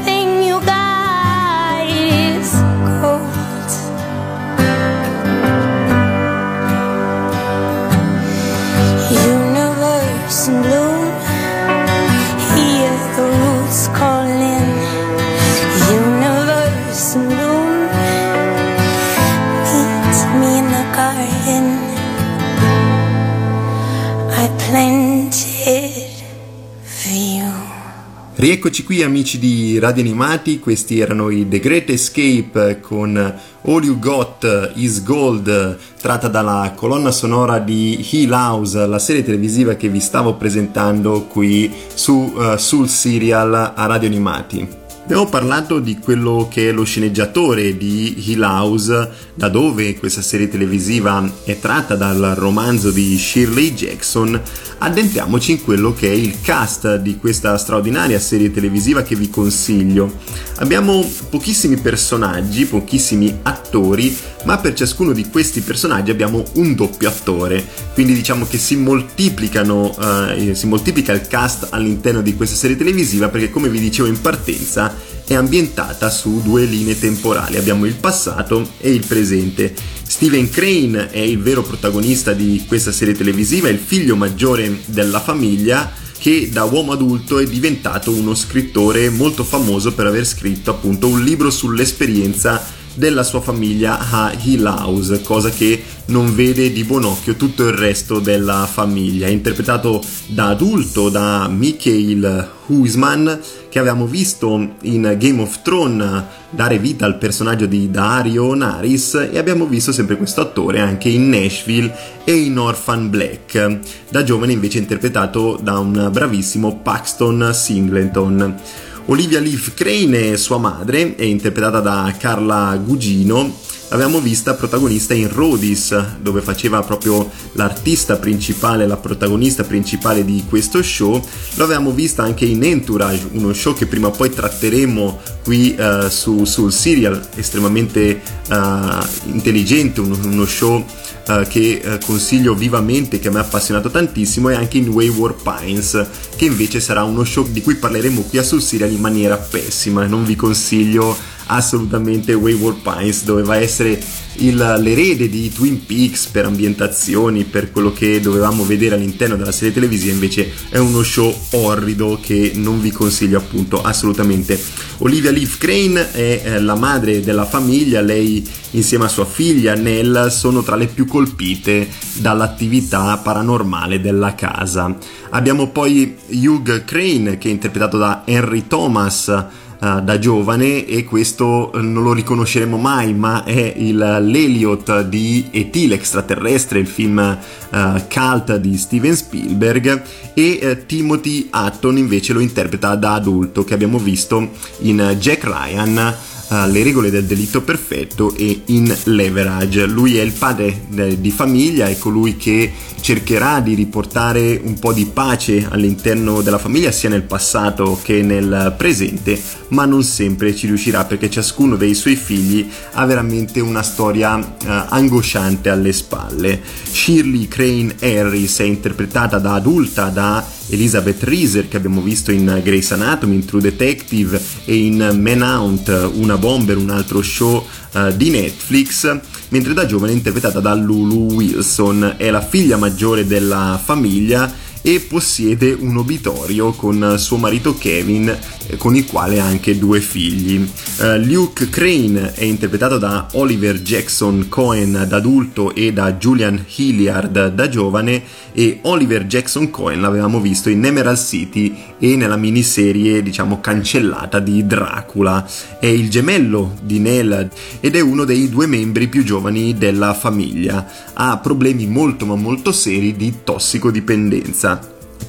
Rieccoci 28.41 28.83
qui 28.83 29.03
amici 29.03 29.37
di 29.37 29.77
Radio 29.77 30.01
Animati, 30.01 30.57
questi 30.57 30.97
erano 30.97 31.29
i 31.29 31.47
The 31.47 31.59
Great 31.59 31.91
Escape 31.91 32.79
con 32.79 33.15
All 33.15 33.83
You 33.83 33.99
Got 33.99 34.71
Is 34.77 35.03
Gold, 35.03 35.77
tratta 36.01 36.27
dalla 36.27 36.73
colonna 36.75 37.11
sonora 37.11 37.59
di 37.59 38.03
Hill 38.09 38.31
House, 38.31 38.87
la 38.87 38.97
serie 38.97 39.23
televisiva 39.23 39.75
che 39.75 39.89
vi 39.89 39.99
stavo 39.99 40.37
presentando 40.37 41.25
qui 41.25 41.71
su, 41.93 42.33
uh, 42.35 42.57
sul 42.57 42.89
serial 42.89 43.73
a 43.75 43.85
Radio 43.85 44.07
Animati. 44.07 44.80
Abbiamo 45.03 45.27
parlato 45.27 45.79
di 45.79 45.97
quello 45.97 46.47
che 46.49 46.69
è 46.69 46.71
lo 46.71 46.83
sceneggiatore 46.83 47.75
di 47.75 48.29
Hill 48.29 48.43
House, 48.43 49.09
da 49.33 49.49
dove 49.49 49.97
questa 49.97 50.21
serie 50.21 50.47
televisiva 50.47 51.29
è 51.43 51.59
tratta 51.59 51.95
dal 51.95 52.33
romanzo 52.37 52.91
di 52.91 53.17
Shirley 53.17 53.73
Jackson. 53.73 54.39
Addentriamoci 54.77 55.51
in 55.51 55.63
quello 55.63 55.93
che 55.93 56.07
è 56.07 56.13
il 56.13 56.39
cast 56.41 56.97
di 56.97 57.17
questa 57.17 57.57
straordinaria 57.57 58.19
serie 58.19 58.51
televisiva 58.51 59.01
che 59.01 59.15
vi 59.15 59.29
consiglio. 59.29 60.17
Abbiamo 60.57 61.03
pochissimi 61.29 61.77
personaggi, 61.77 62.65
pochissimi 62.65 63.39
attori, 63.41 64.15
ma 64.45 64.59
per 64.59 64.73
ciascuno 64.73 65.11
di 65.11 65.29
questi 65.29 65.61
personaggi 65.61 66.11
abbiamo 66.11 66.43
un 66.53 66.73
doppio 66.75 67.09
attore. 67.09 67.65
Quindi 67.93 68.13
diciamo 68.13 68.45
che 68.47 68.57
si 68.57 68.75
moltiplicano, 68.75 69.95
eh, 70.29 70.55
si 70.55 70.67
moltiplica 70.67 71.11
il 71.11 71.27
cast 71.27 71.67
all'interno 71.71 72.21
di 72.21 72.35
questa 72.35 72.55
serie 72.55 72.77
televisiva 72.77 73.29
perché 73.29 73.49
come 73.49 73.69
vi 73.69 73.79
dicevo 73.79 74.07
in 74.07 74.21
partenza 74.21 75.00
è 75.31 75.35
ambientata 75.35 76.09
su 76.09 76.41
due 76.41 76.65
linee 76.65 76.99
temporali, 76.99 77.55
abbiamo 77.55 77.85
il 77.85 77.95
passato 77.95 78.71
e 78.79 78.91
il 78.91 79.05
presente. 79.05 79.73
Steven 80.03 80.49
Crane 80.49 81.09
è 81.09 81.19
il 81.19 81.39
vero 81.39 81.63
protagonista 81.63 82.33
di 82.33 82.65
questa 82.67 82.91
serie 82.91 83.13
televisiva, 83.13 83.69
è 83.69 83.71
il 83.71 83.79
figlio 83.79 84.17
maggiore 84.17 84.81
della 84.87 85.21
famiglia 85.21 85.89
che 86.17 86.49
da 86.51 86.65
uomo 86.65 86.91
adulto 86.91 87.39
è 87.39 87.45
diventato 87.45 88.11
uno 88.11 88.35
scrittore 88.35 89.09
molto 89.09 89.45
famoso 89.45 89.93
per 89.93 90.05
aver 90.05 90.25
scritto 90.27 90.69
appunto 90.69 91.07
un 91.07 91.23
libro 91.23 91.49
sull'esperienza 91.49 92.61
della 92.93 93.23
sua 93.23 93.41
famiglia 93.41 93.99
a 94.09 94.33
Hill 94.41 94.65
House, 94.65 95.21
cosa 95.21 95.49
che 95.49 95.81
non 96.05 96.35
vede 96.35 96.71
di 96.71 96.83
buon 96.83 97.05
occhio 97.05 97.35
tutto 97.35 97.67
il 97.67 97.73
resto 97.73 98.19
della 98.19 98.67
famiglia. 98.69 99.27
È 99.27 99.29
interpretato 99.29 100.03
da 100.27 100.49
adulto 100.49 101.09
da 101.09 101.47
Mikhail 101.47 102.49
Huisman, 102.67 103.39
che 103.69 103.79
avevamo 103.79 104.05
visto 104.05 104.75
in 104.81 105.15
Game 105.17 105.41
of 105.41 105.61
Thrones 105.61 106.23
dare 106.49 106.77
vita 106.79 107.05
al 107.05 107.17
personaggio 107.17 107.65
di 107.65 107.89
Dario 107.89 108.53
Naris 108.53 109.29
e 109.31 109.37
abbiamo 109.37 109.65
visto 109.65 109.93
sempre 109.93 110.17
questo 110.17 110.41
attore 110.41 110.79
anche 110.79 111.07
in 111.07 111.29
Nashville 111.29 111.93
e 112.25 112.33
in 112.33 112.57
Orphan 112.57 113.09
Black. 113.09 113.79
Da 114.09 114.23
giovane 114.23 114.51
invece 114.51 114.79
interpretato 114.79 115.57
da 115.61 115.79
un 115.79 116.09
bravissimo 116.11 116.79
Paxton 116.83 117.51
Singleton. 117.53 118.59
Olivia 119.05 119.39
Leaf 119.39 119.73
Crane, 119.73 120.37
sua 120.37 120.57
madre, 120.57 121.15
è 121.15 121.23
interpretata 121.23 121.79
da 121.79 122.13
Carla 122.17 122.79
Gugino. 122.83 123.69
L'abbiamo 123.89 124.21
vista 124.21 124.53
protagonista 124.53 125.13
in 125.13 125.29
Rodis, 125.29 126.19
dove 126.21 126.39
faceva 126.39 126.81
proprio 126.81 127.29
l'artista 127.53 128.15
principale, 128.15 128.87
la 128.87 128.95
protagonista 128.95 129.65
principale 129.65 130.23
di 130.23 130.45
questo 130.47 130.81
show. 130.81 131.21
L'avevamo 131.55 131.91
vista 131.91 132.23
anche 132.23 132.45
in 132.45 132.63
Entourage, 132.63 133.27
uno 133.31 133.51
show 133.51 133.73
che 133.73 133.87
prima 133.87 134.07
o 134.07 134.11
poi 134.11 134.29
tratteremo 134.29 135.19
qui 135.43 135.75
uh, 135.77 136.07
su, 136.07 136.45
sul 136.45 136.71
serial, 136.71 137.21
estremamente 137.35 138.21
uh, 138.49 139.05
intelligente, 139.25 139.99
uno, 139.99 140.17
uno 140.23 140.45
show 140.45 140.85
Uh, 141.27 141.47
che 141.47 141.81
uh, 141.83 142.03
consiglio 142.03 142.55
vivamente, 142.55 143.19
che 143.19 143.29
mi 143.29 143.37
ha 143.37 143.41
appassionato 143.41 143.89
tantissimo, 143.89 144.49
e 144.49 144.55
anche 144.55 144.79
in 144.79 144.89
Wayward 144.89 145.41
Pines, 145.41 146.07
che 146.35 146.45
invece 146.45 146.79
sarà 146.79 147.03
uno 147.03 147.23
show 147.23 147.47
di 147.47 147.61
cui 147.61 147.75
parleremo 147.75 148.21
qui 148.23 148.39
a 148.39 148.43
Sul 148.43 148.61
Serial 148.61 148.91
in 148.91 148.99
maniera 148.99 149.37
pessima. 149.37 150.07
Non 150.07 150.25
vi 150.25 150.35
consiglio 150.35 151.15
assolutamente 151.47 152.33
Wayward 152.33 152.81
Pines, 152.81 153.23
doveva 153.23 153.57
essere 153.57 153.99
il, 154.35 154.55
l'erede 154.55 155.29
di 155.29 155.51
Twin 155.51 155.85
Peaks 155.85 156.27
per 156.27 156.45
ambientazioni, 156.45 157.43
per 157.43 157.71
quello 157.71 157.91
che 157.91 158.19
dovevamo 158.19 158.63
vedere 158.63 158.95
all'interno 158.95 159.35
della 159.35 159.51
serie 159.51 159.73
televisiva, 159.73 160.13
invece 160.13 160.51
è 160.69 160.77
uno 160.77 161.03
show 161.03 161.35
orrido 161.51 162.19
che 162.21 162.53
non 162.55 162.81
vi 162.81 162.91
consiglio 162.91 163.37
appunto 163.37 163.81
assolutamente. 163.81 164.59
Olivia 164.99 165.31
Leaf 165.31 165.57
Crane 165.57 166.11
è 166.11 166.41
eh, 166.43 166.59
la 166.61 166.75
madre 166.75 167.21
della 167.21 167.45
famiglia, 167.45 168.01
lei 168.01 168.47
insieme 168.71 169.05
a 169.05 169.09
sua 169.09 169.25
figlia 169.25 169.73
Nell 169.73 170.27
sono 170.29 170.63
tra 170.63 170.75
le 170.75 170.87
più 170.87 171.05
colpite 171.05 171.89
dall'attività 172.13 173.17
paranormale 173.17 173.99
della 173.99 174.35
casa. 174.35 174.95
Abbiamo 175.31 175.69
poi 175.69 176.15
Hugh 176.29 176.83
Crane 176.85 177.37
che 177.37 177.49
è 177.49 177.51
interpretato 177.51 177.97
da 177.97 178.23
Henry 178.25 178.67
Thomas 178.67 179.33
Uh, 179.81 179.99
da 179.99 180.19
giovane 180.19 180.85
e 180.85 181.03
questo 181.05 181.71
non 181.73 182.03
lo 182.03 182.13
riconosceremo 182.13 182.77
mai, 182.77 183.15
ma 183.15 183.43
è 183.43 183.73
il, 183.77 183.97
l'Eliot 183.97 185.01
di 185.07 185.47
E.T. 185.49 185.75
l'extraterrestre, 185.87 186.77
il 186.77 186.85
film 186.85 187.17
uh, 187.17 187.77
cult 188.07 188.57
di 188.57 188.77
Steven 188.77 189.15
Spielberg 189.15 190.03
e 190.35 190.59
uh, 190.61 190.85
Timothy 190.85 191.49
Hutton 191.51 191.97
invece 191.97 192.33
lo 192.33 192.41
interpreta 192.41 192.93
da 192.93 193.15
adulto 193.15 193.63
che 193.63 193.73
abbiamo 193.73 193.97
visto 193.97 194.51
in 194.81 195.15
Jack 195.19 195.45
Ryan 195.45 196.15
Uh, 196.51 196.69
le 196.69 196.83
regole 196.83 197.09
del 197.09 197.23
delitto 197.23 197.61
perfetto 197.61 198.35
e 198.35 198.63
in 198.65 198.93
leverage. 199.05 199.85
Lui 199.85 200.17
è 200.17 200.21
il 200.21 200.33
padre 200.33 200.81
de- 200.89 201.21
di 201.21 201.31
famiglia, 201.31 201.87
è 201.87 201.97
colui 201.97 202.35
che 202.35 202.69
cercherà 202.99 203.61
di 203.61 203.73
riportare 203.73 204.59
un 204.61 204.77
po' 204.77 204.91
di 204.91 205.05
pace 205.05 205.65
all'interno 205.69 206.41
della 206.41 206.57
famiglia 206.57 206.91
sia 206.91 207.07
nel 207.07 207.23
passato 207.23 207.97
che 208.03 208.21
nel 208.21 208.75
presente, 208.77 209.41
ma 209.69 209.85
non 209.85 210.03
sempre 210.03 210.53
ci 210.53 210.67
riuscirà 210.67 211.05
perché 211.05 211.29
ciascuno 211.29 211.77
dei 211.77 211.95
suoi 211.95 212.17
figli 212.17 212.69
ha 212.91 213.05
veramente 213.05 213.61
una 213.61 213.81
storia 213.81 214.35
uh, 214.35 214.45
angosciante 214.89 215.69
alle 215.69 215.93
spalle. 215.93 216.61
Shirley 216.83 217.47
Crane 217.47 217.95
Harris 218.01 218.59
è 218.59 218.63
interpretata 218.63 219.39
da 219.39 219.53
adulta 219.53 220.09
da 220.09 220.45
Elizabeth 220.71 221.23
Reeser 221.23 221.67
che 221.67 221.77
abbiamo 221.77 222.01
visto 222.01 222.31
in 222.31 222.61
Grey's 222.63 222.91
Anatomy, 222.91 223.35
in 223.35 223.45
True 223.45 223.61
Detective 223.61 224.41
e 224.65 224.75
in 224.75 225.19
Manhunt, 225.19 226.11
una 226.13 226.37
bomber, 226.37 226.77
un 226.77 226.89
altro 226.89 227.21
show 227.21 227.65
uh, 227.93 228.11
di 228.15 228.29
Netflix, 228.29 229.19
mentre 229.49 229.73
da 229.73 229.85
giovane 229.85 230.13
è 230.13 230.15
interpretata 230.15 230.59
da 230.59 230.73
Lulu 230.73 231.33
Wilson, 231.33 232.15
è 232.17 232.29
la 232.29 232.41
figlia 232.41 232.77
maggiore 232.77 233.27
della 233.27 233.79
famiglia 233.83 234.69
e 234.81 234.99
possiede 234.99 235.75
un 235.79 235.97
obitorio 235.97 236.71
con 236.71 237.15
suo 237.17 237.37
marito 237.37 237.77
Kevin 237.77 238.35
con 238.77 238.95
il 238.95 239.05
quale 239.05 239.39
ha 239.39 239.45
anche 239.45 239.77
due 239.77 239.99
figli. 239.99 240.67
Uh, 240.99 241.17
Luke 241.25 241.69
Crane 241.69 242.33
è 242.33 242.43
interpretato 242.43 242.97
da 242.97 243.27
Oliver 243.33 243.81
Jackson 243.81 244.47
Cohen 244.49 245.05
da 245.07 245.17
adulto 245.17 245.73
e 245.73 245.93
da 245.93 246.13
Julian 246.13 246.63
Hilliard 246.75 247.53
da 247.53 247.69
giovane 247.69 248.23
e 248.53 248.79
Oliver 248.83 249.25
Jackson 249.25 249.69
Cohen 249.69 250.01
l'avevamo 250.01 250.39
visto 250.39 250.69
in 250.69 250.83
Emerald 250.83 251.17
City 251.17 251.75
e 251.97 252.15
nella 252.15 252.35
miniserie 252.35 253.21
diciamo 253.21 253.59
cancellata 253.59 254.39
di 254.39 254.65
Dracula. 254.65 255.47
È 255.79 255.85
il 255.85 256.09
gemello 256.09 256.75
di 256.81 256.99
Nell 256.99 257.49
ed 257.79 257.95
è 257.95 257.99
uno 257.99 258.25
dei 258.25 258.49
due 258.49 258.67
membri 258.67 259.07
più 259.07 259.23
giovani 259.23 259.77
della 259.77 260.13
famiglia. 260.13 260.85
Ha 261.13 261.37
problemi 261.37 261.87
molto 261.87 262.25
ma 262.25 262.35
molto 262.35 262.71
seri 262.71 263.15
di 263.15 263.39
tossicodipendenza. 263.43 264.79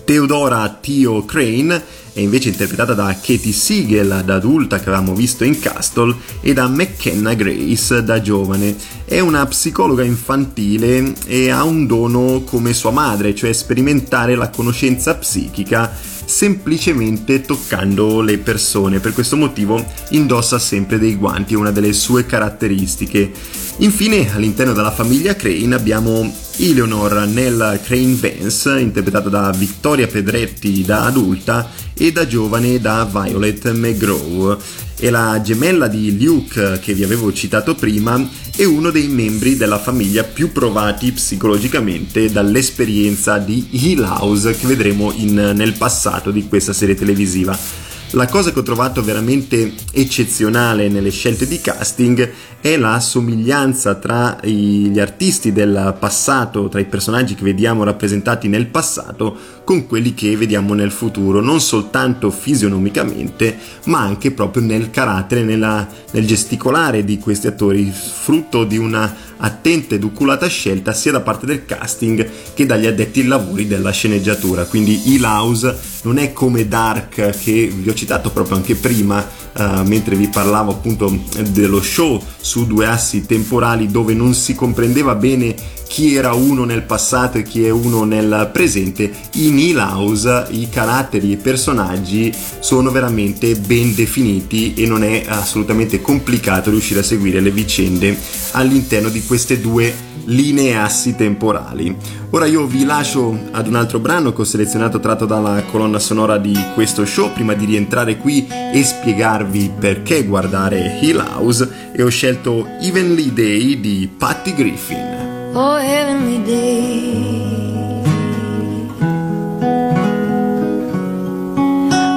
Theodora 0.05 0.79
Theo 0.81 1.25
Crane 1.25 2.01
è 2.13 2.21
invece 2.21 2.51
interpretata 2.51 2.93
da 2.93 3.07
Katie 3.07 3.53
Siegel 3.53 4.23
da 4.25 4.35
adulta 4.35 4.79
che 4.79 4.91
avevamo 4.91 5.15
visto 5.15 5.45
in 5.45 5.59
Castle 5.59 6.15
e 6.43 6.53
da 6.53 6.69
McKenna 6.69 7.33
Grace 7.33 8.03
da 8.05 8.21
giovane. 8.21 8.77
È 9.05 9.19
una 9.19 9.47
psicologa 9.47 10.03
infantile 10.03 11.15
e 11.27 11.51
ha 11.51 11.65
un 11.65 11.87
dono 11.87 12.43
come 12.45 12.75
sua 12.75 12.91
madre, 12.91 13.35
cioè 13.35 13.53
sperimentare 13.53 14.35
la 14.35 14.51
conoscenza 14.51 15.15
psichica 15.15 15.91
semplicemente 16.33 17.43
toccando 17.43 18.23
le 18.23 18.39
persone. 18.39 19.01
Per 19.01 19.13
questo 19.13 19.37
motivo 19.37 19.85
indossa 20.11 20.59
sempre 20.59 20.99
dei 20.99 21.15
guanti, 21.17 21.53
è 21.53 21.59
una 21.59 21.71
delle 21.71 21.93
sue 21.93 22.25
caratteristiche. 22.25 23.31
Infine, 23.79 24.33
all'interno 24.35 24.73
della 24.73 24.91
famiglia 24.91 25.37
Crane 25.37 25.75
abbiamo 25.75 26.35
Eleanor 26.57 27.27
nel 27.27 27.81
Crane 27.85 28.15
Vance, 28.15 28.81
interpretata 28.81 29.29
da 29.29 29.51
Vittoria 29.51 30.07
Pedretti 30.07 30.83
da 30.83 31.05
adulta 31.05 31.71
e 31.95 32.13
da 32.13 32.27
giovane 32.27 32.81
da 32.81 33.05
Violet 33.05 33.71
McGraw. 33.71 34.57
È 35.03 35.11
la 35.11 35.41
gemella 35.43 35.89
di 35.89 36.17
Luke 36.25 36.79
che 36.81 36.95
vi 36.95 37.03
avevo 37.03 37.33
citato 37.33 37.75
prima 37.75 38.25
e 38.55 38.65
uno 38.65 38.93
dei 38.93 39.09
membri 39.09 39.57
della 39.57 39.81
famiglia 39.81 40.23
più 40.23 40.53
provati 40.53 41.11
psicologicamente 41.11 42.31
dall'esperienza 42.31 43.39
di 43.39 43.67
Hill 43.71 44.05
House 44.05 44.57
che 44.57 44.65
vedremo 44.69 45.11
in, 45.11 45.55
nel 45.57 45.73
passato 45.73 46.31
di 46.31 46.47
questa 46.47 46.73
serie 46.73 46.95
televisiva. 46.95 47.82
La 48.15 48.27
cosa 48.27 48.53
che 48.53 48.59
ho 48.59 48.63
trovato 48.63 49.03
veramente 49.03 49.73
eccezionale 49.91 50.91
nelle 50.91 51.09
scelte 51.09 51.47
di 51.47 51.63
casting 51.63 52.31
è 52.61 52.77
la 52.77 53.01
somiglianza 53.01 53.95
tra 53.95 54.39
gli 54.43 54.99
artisti 55.01 55.51
del 55.51 55.97
passato, 55.99 56.69
tra 56.69 56.79
i 56.79 56.85
personaggi 56.85 57.35
che 57.35 57.43
vediamo 57.43 57.85
rappresentati 57.85 58.49
nel 58.49 58.67
passato, 58.67 59.35
con 59.65 59.87
quelli 59.87 60.13
che 60.13 60.37
vediamo 60.37 60.75
nel 60.75 60.91
futuro, 60.91 61.41
non 61.41 61.63
soltanto 61.63 62.31
fisionomicamente, 62.31 63.57
ma 63.85 64.01
anche 64.01 64.31
proprio 64.31 64.63
nel 64.63 64.91
carattere, 64.91 65.43
nella, 65.43 65.89
nel 66.11 66.27
gesticolare 66.27 67.05
di 67.05 67.19
questi 67.19 67.47
attori, 67.47 67.91
frutto 67.91 68.65
di 68.65 68.77
una 68.77 69.32
attenta 69.45 69.95
ed 69.95 70.05
oculata 70.05 70.47
scelta 70.47 70.93
sia 70.93 71.13
da 71.13 71.21
parte 71.21 71.47
del 71.47 71.65
casting 71.65 72.29
che 72.55 72.67
dagli 72.67 72.87
addetti 72.87 73.21
ai 73.21 73.27
lavori 73.27 73.67
della 73.67 73.91
sceneggiatura. 73.91 74.65
Quindi 74.65 75.13
Hill 75.13 75.25
House 75.25 75.77
non 76.03 76.19
è 76.19 76.33
come 76.33 76.69
Dark 76.69 77.39
che 77.43 77.73
vi 77.75 77.89
ho 77.89 77.95
citato 77.95 78.31
proprio 78.31 78.57
anche 78.57 78.75
prima, 78.75 79.27
uh, 79.55 79.83
mentre 79.85 80.17
vi 80.17 80.29
parlavo 80.29 80.73
appunto 80.73 81.25
dello 81.51 81.83
show 81.83 82.23
su 82.41 82.67
due 82.67 82.87
assi 82.87 83.27
temporali 83.27 83.87
dove 83.87 84.15
non 84.15 84.35
si 84.35 84.55
comprendeva 84.55 85.15
bene 85.15 85.55
chi 85.93 86.15
era 86.15 86.33
uno 86.33 86.65
nel 86.65 86.85
passato 86.85 87.37
e 87.37 87.43
chi 87.43 87.67
è 87.67 87.69
uno 87.69 88.05
nel 88.05 88.49
presente, 88.51 89.13
in 89.35 89.59
Hill 89.59 89.77
House 89.77 90.47
i 90.49 90.71
caratteri 90.71 91.29
e 91.29 91.33
i 91.33 91.37
personaggi 91.37 92.35
sono 92.61 92.91
veramente 92.91 93.55
ben 93.57 93.95
definiti 93.95 94.73
e 94.73 94.87
non 94.87 95.05
è 95.05 95.25
assolutamente 95.29 96.01
complicato 96.01 96.71
riuscire 96.71 97.01
a 97.01 97.03
seguire 97.03 97.41
le 97.41 97.51
vicende 97.51 98.19
all'interno 98.53 99.11
di 99.11 99.23
queste 99.27 99.61
due 99.61 99.95
linee 100.25 100.79
assi 100.79 101.15
temporali. 101.15 101.95
Ora 102.31 102.47
io 102.47 102.65
vi 102.65 102.87
lascio 102.87 103.39
ad 103.51 103.67
un 103.67 103.75
altro 103.75 103.99
brano 103.99 104.33
che 104.33 104.41
ho 104.41 104.45
selezionato 104.45 104.99
tratto 104.99 105.27
dalla 105.27 105.63
colonna 105.65 105.99
sonora 105.99 106.39
di 106.39 106.59
questo 106.73 107.05
show 107.05 107.35
prima 107.35 107.53
di 107.53 107.67
rientrare 107.67 108.17
qui 108.17 108.47
e 108.49 108.83
spiegarvi 108.83 109.73
perché 109.79 110.25
guardare 110.25 111.01
Hill 111.03 111.19
House 111.19 111.69
e 111.93 112.03
ho 112.03 112.09
scelto 112.09 112.67
Evenly 112.81 113.31
Day 113.35 113.79
di 113.79 114.09
Patty 114.17 114.55
Griffin. 114.55 115.22
Oh, 115.55 115.77
heavenly 115.77 116.39
day. 116.47 118.03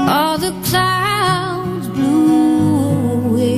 All 0.08 0.38
the 0.38 0.54
clouds 0.64 1.88
blew 1.90 3.26
away. 3.28 3.58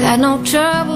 Got 0.00 0.18
no 0.18 0.42
trouble 0.42 0.95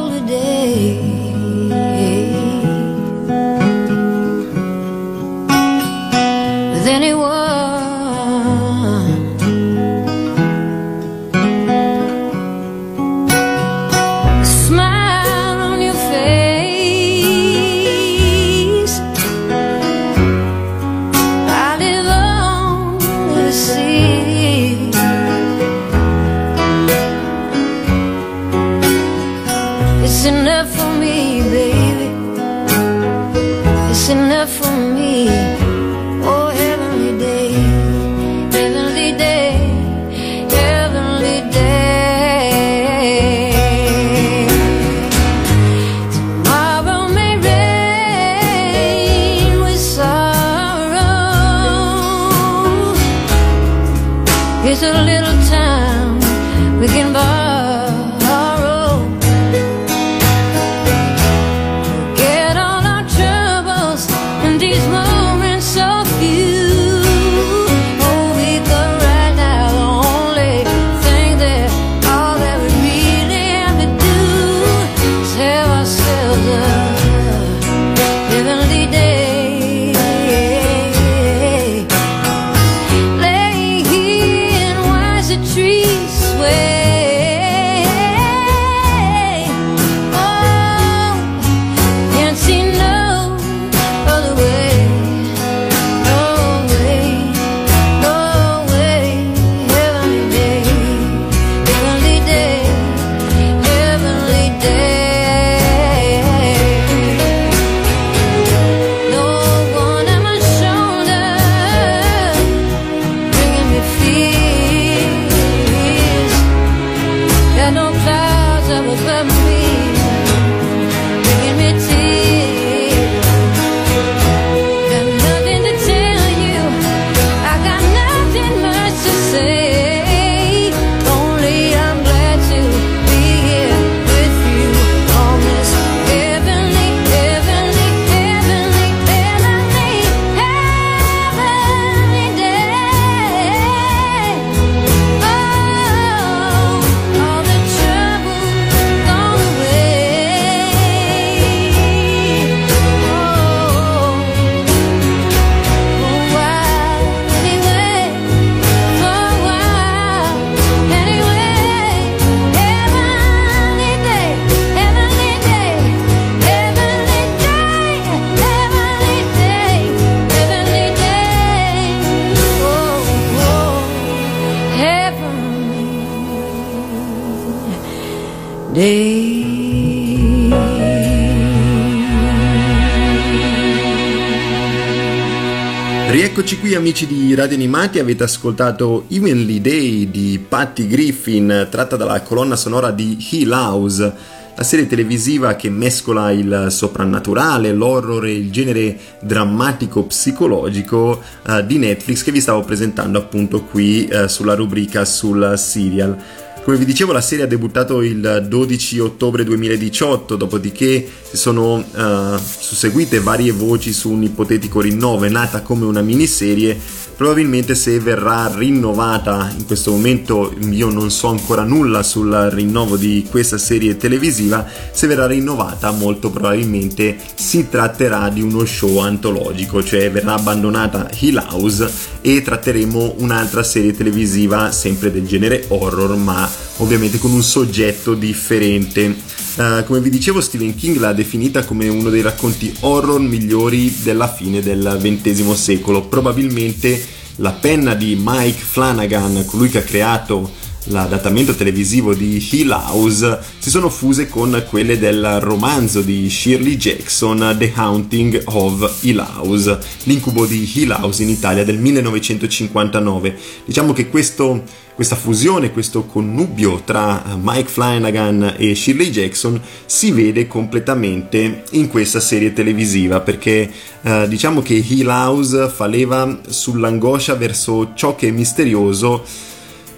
Rieccoci 186.10 186.58
qui 186.58 186.74
amici 186.74 187.06
di 187.06 187.32
Radio 187.36 187.54
Animati, 187.54 188.00
avete 188.00 188.24
ascoltato 188.24 189.04
Evenly 189.10 189.60
Day 189.60 190.10
di 190.10 190.44
Patty 190.46 190.88
Griffin 190.88 191.68
tratta 191.70 191.94
dalla 191.94 192.20
colonna 192.22 192.56
sonora 192.56 192.90
di 192.90 193.16
Hill 193.30 193.52
House, 193.52 194.12
la 194.56 194.62
serie 194.64 194.88
televisiva 194.88 195.54
che 195.54 195.70
mescola 195.70 196.32
il 196.32 196.66
soprannaturale, 196.68 197.72
l'horror 197.72 198.26
e 198.26 198.32
il 198.32 198.50
genere 198.50 198.98
drammatico 199.20 200.02
psicologico 200.02 201.22
uh, 201.46 201.64
di 201.64 201.78
Netflix 201.78 202.24
che 202.24 202.32
vi 202.32 202.40
stavo 202.40 202.62
presentando 202.62 203.16
appunto 203.16 203.62
qui 203.62 204.08
uh, 204.10 204.26
sulla 204.26 204.56
rubrica 204.56 205.04
sul 205.04 205.54
serial. 205.56 206.18
Come 206.62 206.76
vi 206.76 206.84
dicevo, 206.84 207.12
la 207.12 207.22
serie 207.22 207.44
ha 207.44 207.48
debuttato 207.48 208.02
il 208.02 208.46
12 208.46 208.98
ottobre 209.00 209.44
2018, 209.44 210.36
dopodiché 210.36 211.08
si 211.30 211.36
sono 211.36 211.76
uh, 211.76 212.38
susseguite 212.38 213.18
varie 213.18 213.50
voci 213.50 213.94
su 213.94 214.10
un 214.10 214.22
ipotetico 214.22 214.80
rinnovo, 214.80 215.24
è 215.24 215.30
nata 215.30 215.62
come 215.62 215.86
una 215.86 216.02
miniserie 216.02 216.78
probabilmente 217.20 217.74
se 217.74 218.00
verrà 218.00 218.50
rinnovata 218.50 219.52
in 219.54 219.66
questo 219.66 219.90
momento 219.90 220.54
io 220.70 220.88
non 220.88 221.10
so 221.10 221.26
ancora 221.26 221.64
nulla 221.64 222.02
sul 222.02 222.32
rinnovo 222.50 222.96
di 222.96 223.26
questa 223.28 223.58
serie 223.58 223.98
televisiva 223.98 224.66
se 224.90 225.06
verrà 225.06 225.26
rinnovata 225.26 225.90
molto 225.90 226.30
probabilmente 226.30 227.18
si 227.34 227.68
tratterà 227.68 228.30
di 228.30 228.40
uno 228.40 228.64
show 228.64 229.00
antologico 229.00 229.84
cioè 229.84 230.10
verrà 230.10 230.32
abbandonata 230.32 231.10
Hill 231.18 231.44
House 231.46 231.90
e 232.22 232.40
tratteremo 232.40 233.16
un'altra 233.18 233.62
serie 233.62 233.92
televisiva 233.92 234.72
sempre 234.72 235.12
del 235.12 235.26
genere 235.26 235.66
horror 235.68 236.16
ma 236.16 236.48
ovviamente 236.80 237.18
con 237.18 237.32
un 237.32 237.42
soggetto 237.42 238.14
differente 238.14 239.16
uh, 239.56 239.84
come 239.84 240.00
vi 240.00 240.10
dicevo 240.10 240.40
Stephen 240.40 240.74
King 240.74 240.98
l'ha 240.98 241.12
definita 241.12 241.64
come 241.64 241.88
uno 241.88 242.10
dei 242.10 242.22
racconti 242.22 242.74
horror 242.80 243.20
migliori 243.20 243.94
della 244.02 244.32
fine 244.32 244.60
del 244.60 244.98
XX 245.00 245.52
secolo 245.52 246.02
probabilmente 246.02 247.18
la 247.40 247.52
penna 247.52 247.94
di 247.94 248.18
Mike 248.20 248.60
Flanagan, 248.62 249.44
colui 249.46 249.70
che 249.70 249.78
ha 249.78 249.82
creato 249.82 250.52
l'adattamento 250.84 251.54
televisivo 251.54 252.14
di 252.14 252.46
Hill 252.50 252.70
House 252.70 253.38
si 253.58 253.68
sono 253.68 253.90
fuse 253.90 254.28
con 254.28 254.64
quelle 254.68 254.98
del 254.98 255.40
romanzo 255.40 256.00
di 256.00 256.28
Shirley 256.28 256.76
Jackson 256.76 257.54
The 257.58 257.72
Haunting 257.74 258.42
of 258.46 259.02
Hill 259.02 259.18
House, 259.18 259.78
l'incubo 260.04 260.46
di 260.46 260.70
Hill 260.72 260.90
House 260.90 261.22
in 261.22 261.28
Italia 261.28 261.64
del 261.64 261.78
1959. 261.78 263.38
Diciamo 263.64 263.92
che 263.92 264.08
questo 264.08 264.62
questa 265.00 265.16
fusione, 265.16 265.72
questo 265.72 266.04
connubio 266.04 266.82
tra 266.84 267.24
eh, 267.24 267.36
Mike 267.40 267.70
Flanagan 267.70 268.56
e 268.58 268.74
Shirley 268.74 269.08
Jackson 269.08 269.58
si 269.86 270.12
vede 270.12 270.46
completamente 270.46 271.62
in 271.70 271.88
questa 271.88 272.20
serie 272.20 272.52
televisiva 272.52 273.20
perché 273.20 273.70
eh, 274.02 274.28
diciamo 274.28 274.60
che 274.60 274.74
Hill 274.74 275.08
House 275.08 275.70
fa 275.70 275.86
leva 275.86 276.40
sull'angoscia 276.46 277.34
verso 277.34 277.92
ciò 277.94 278.14
che 278.14 278.28
è 278.28 278.30
misterioso 278.30 279.24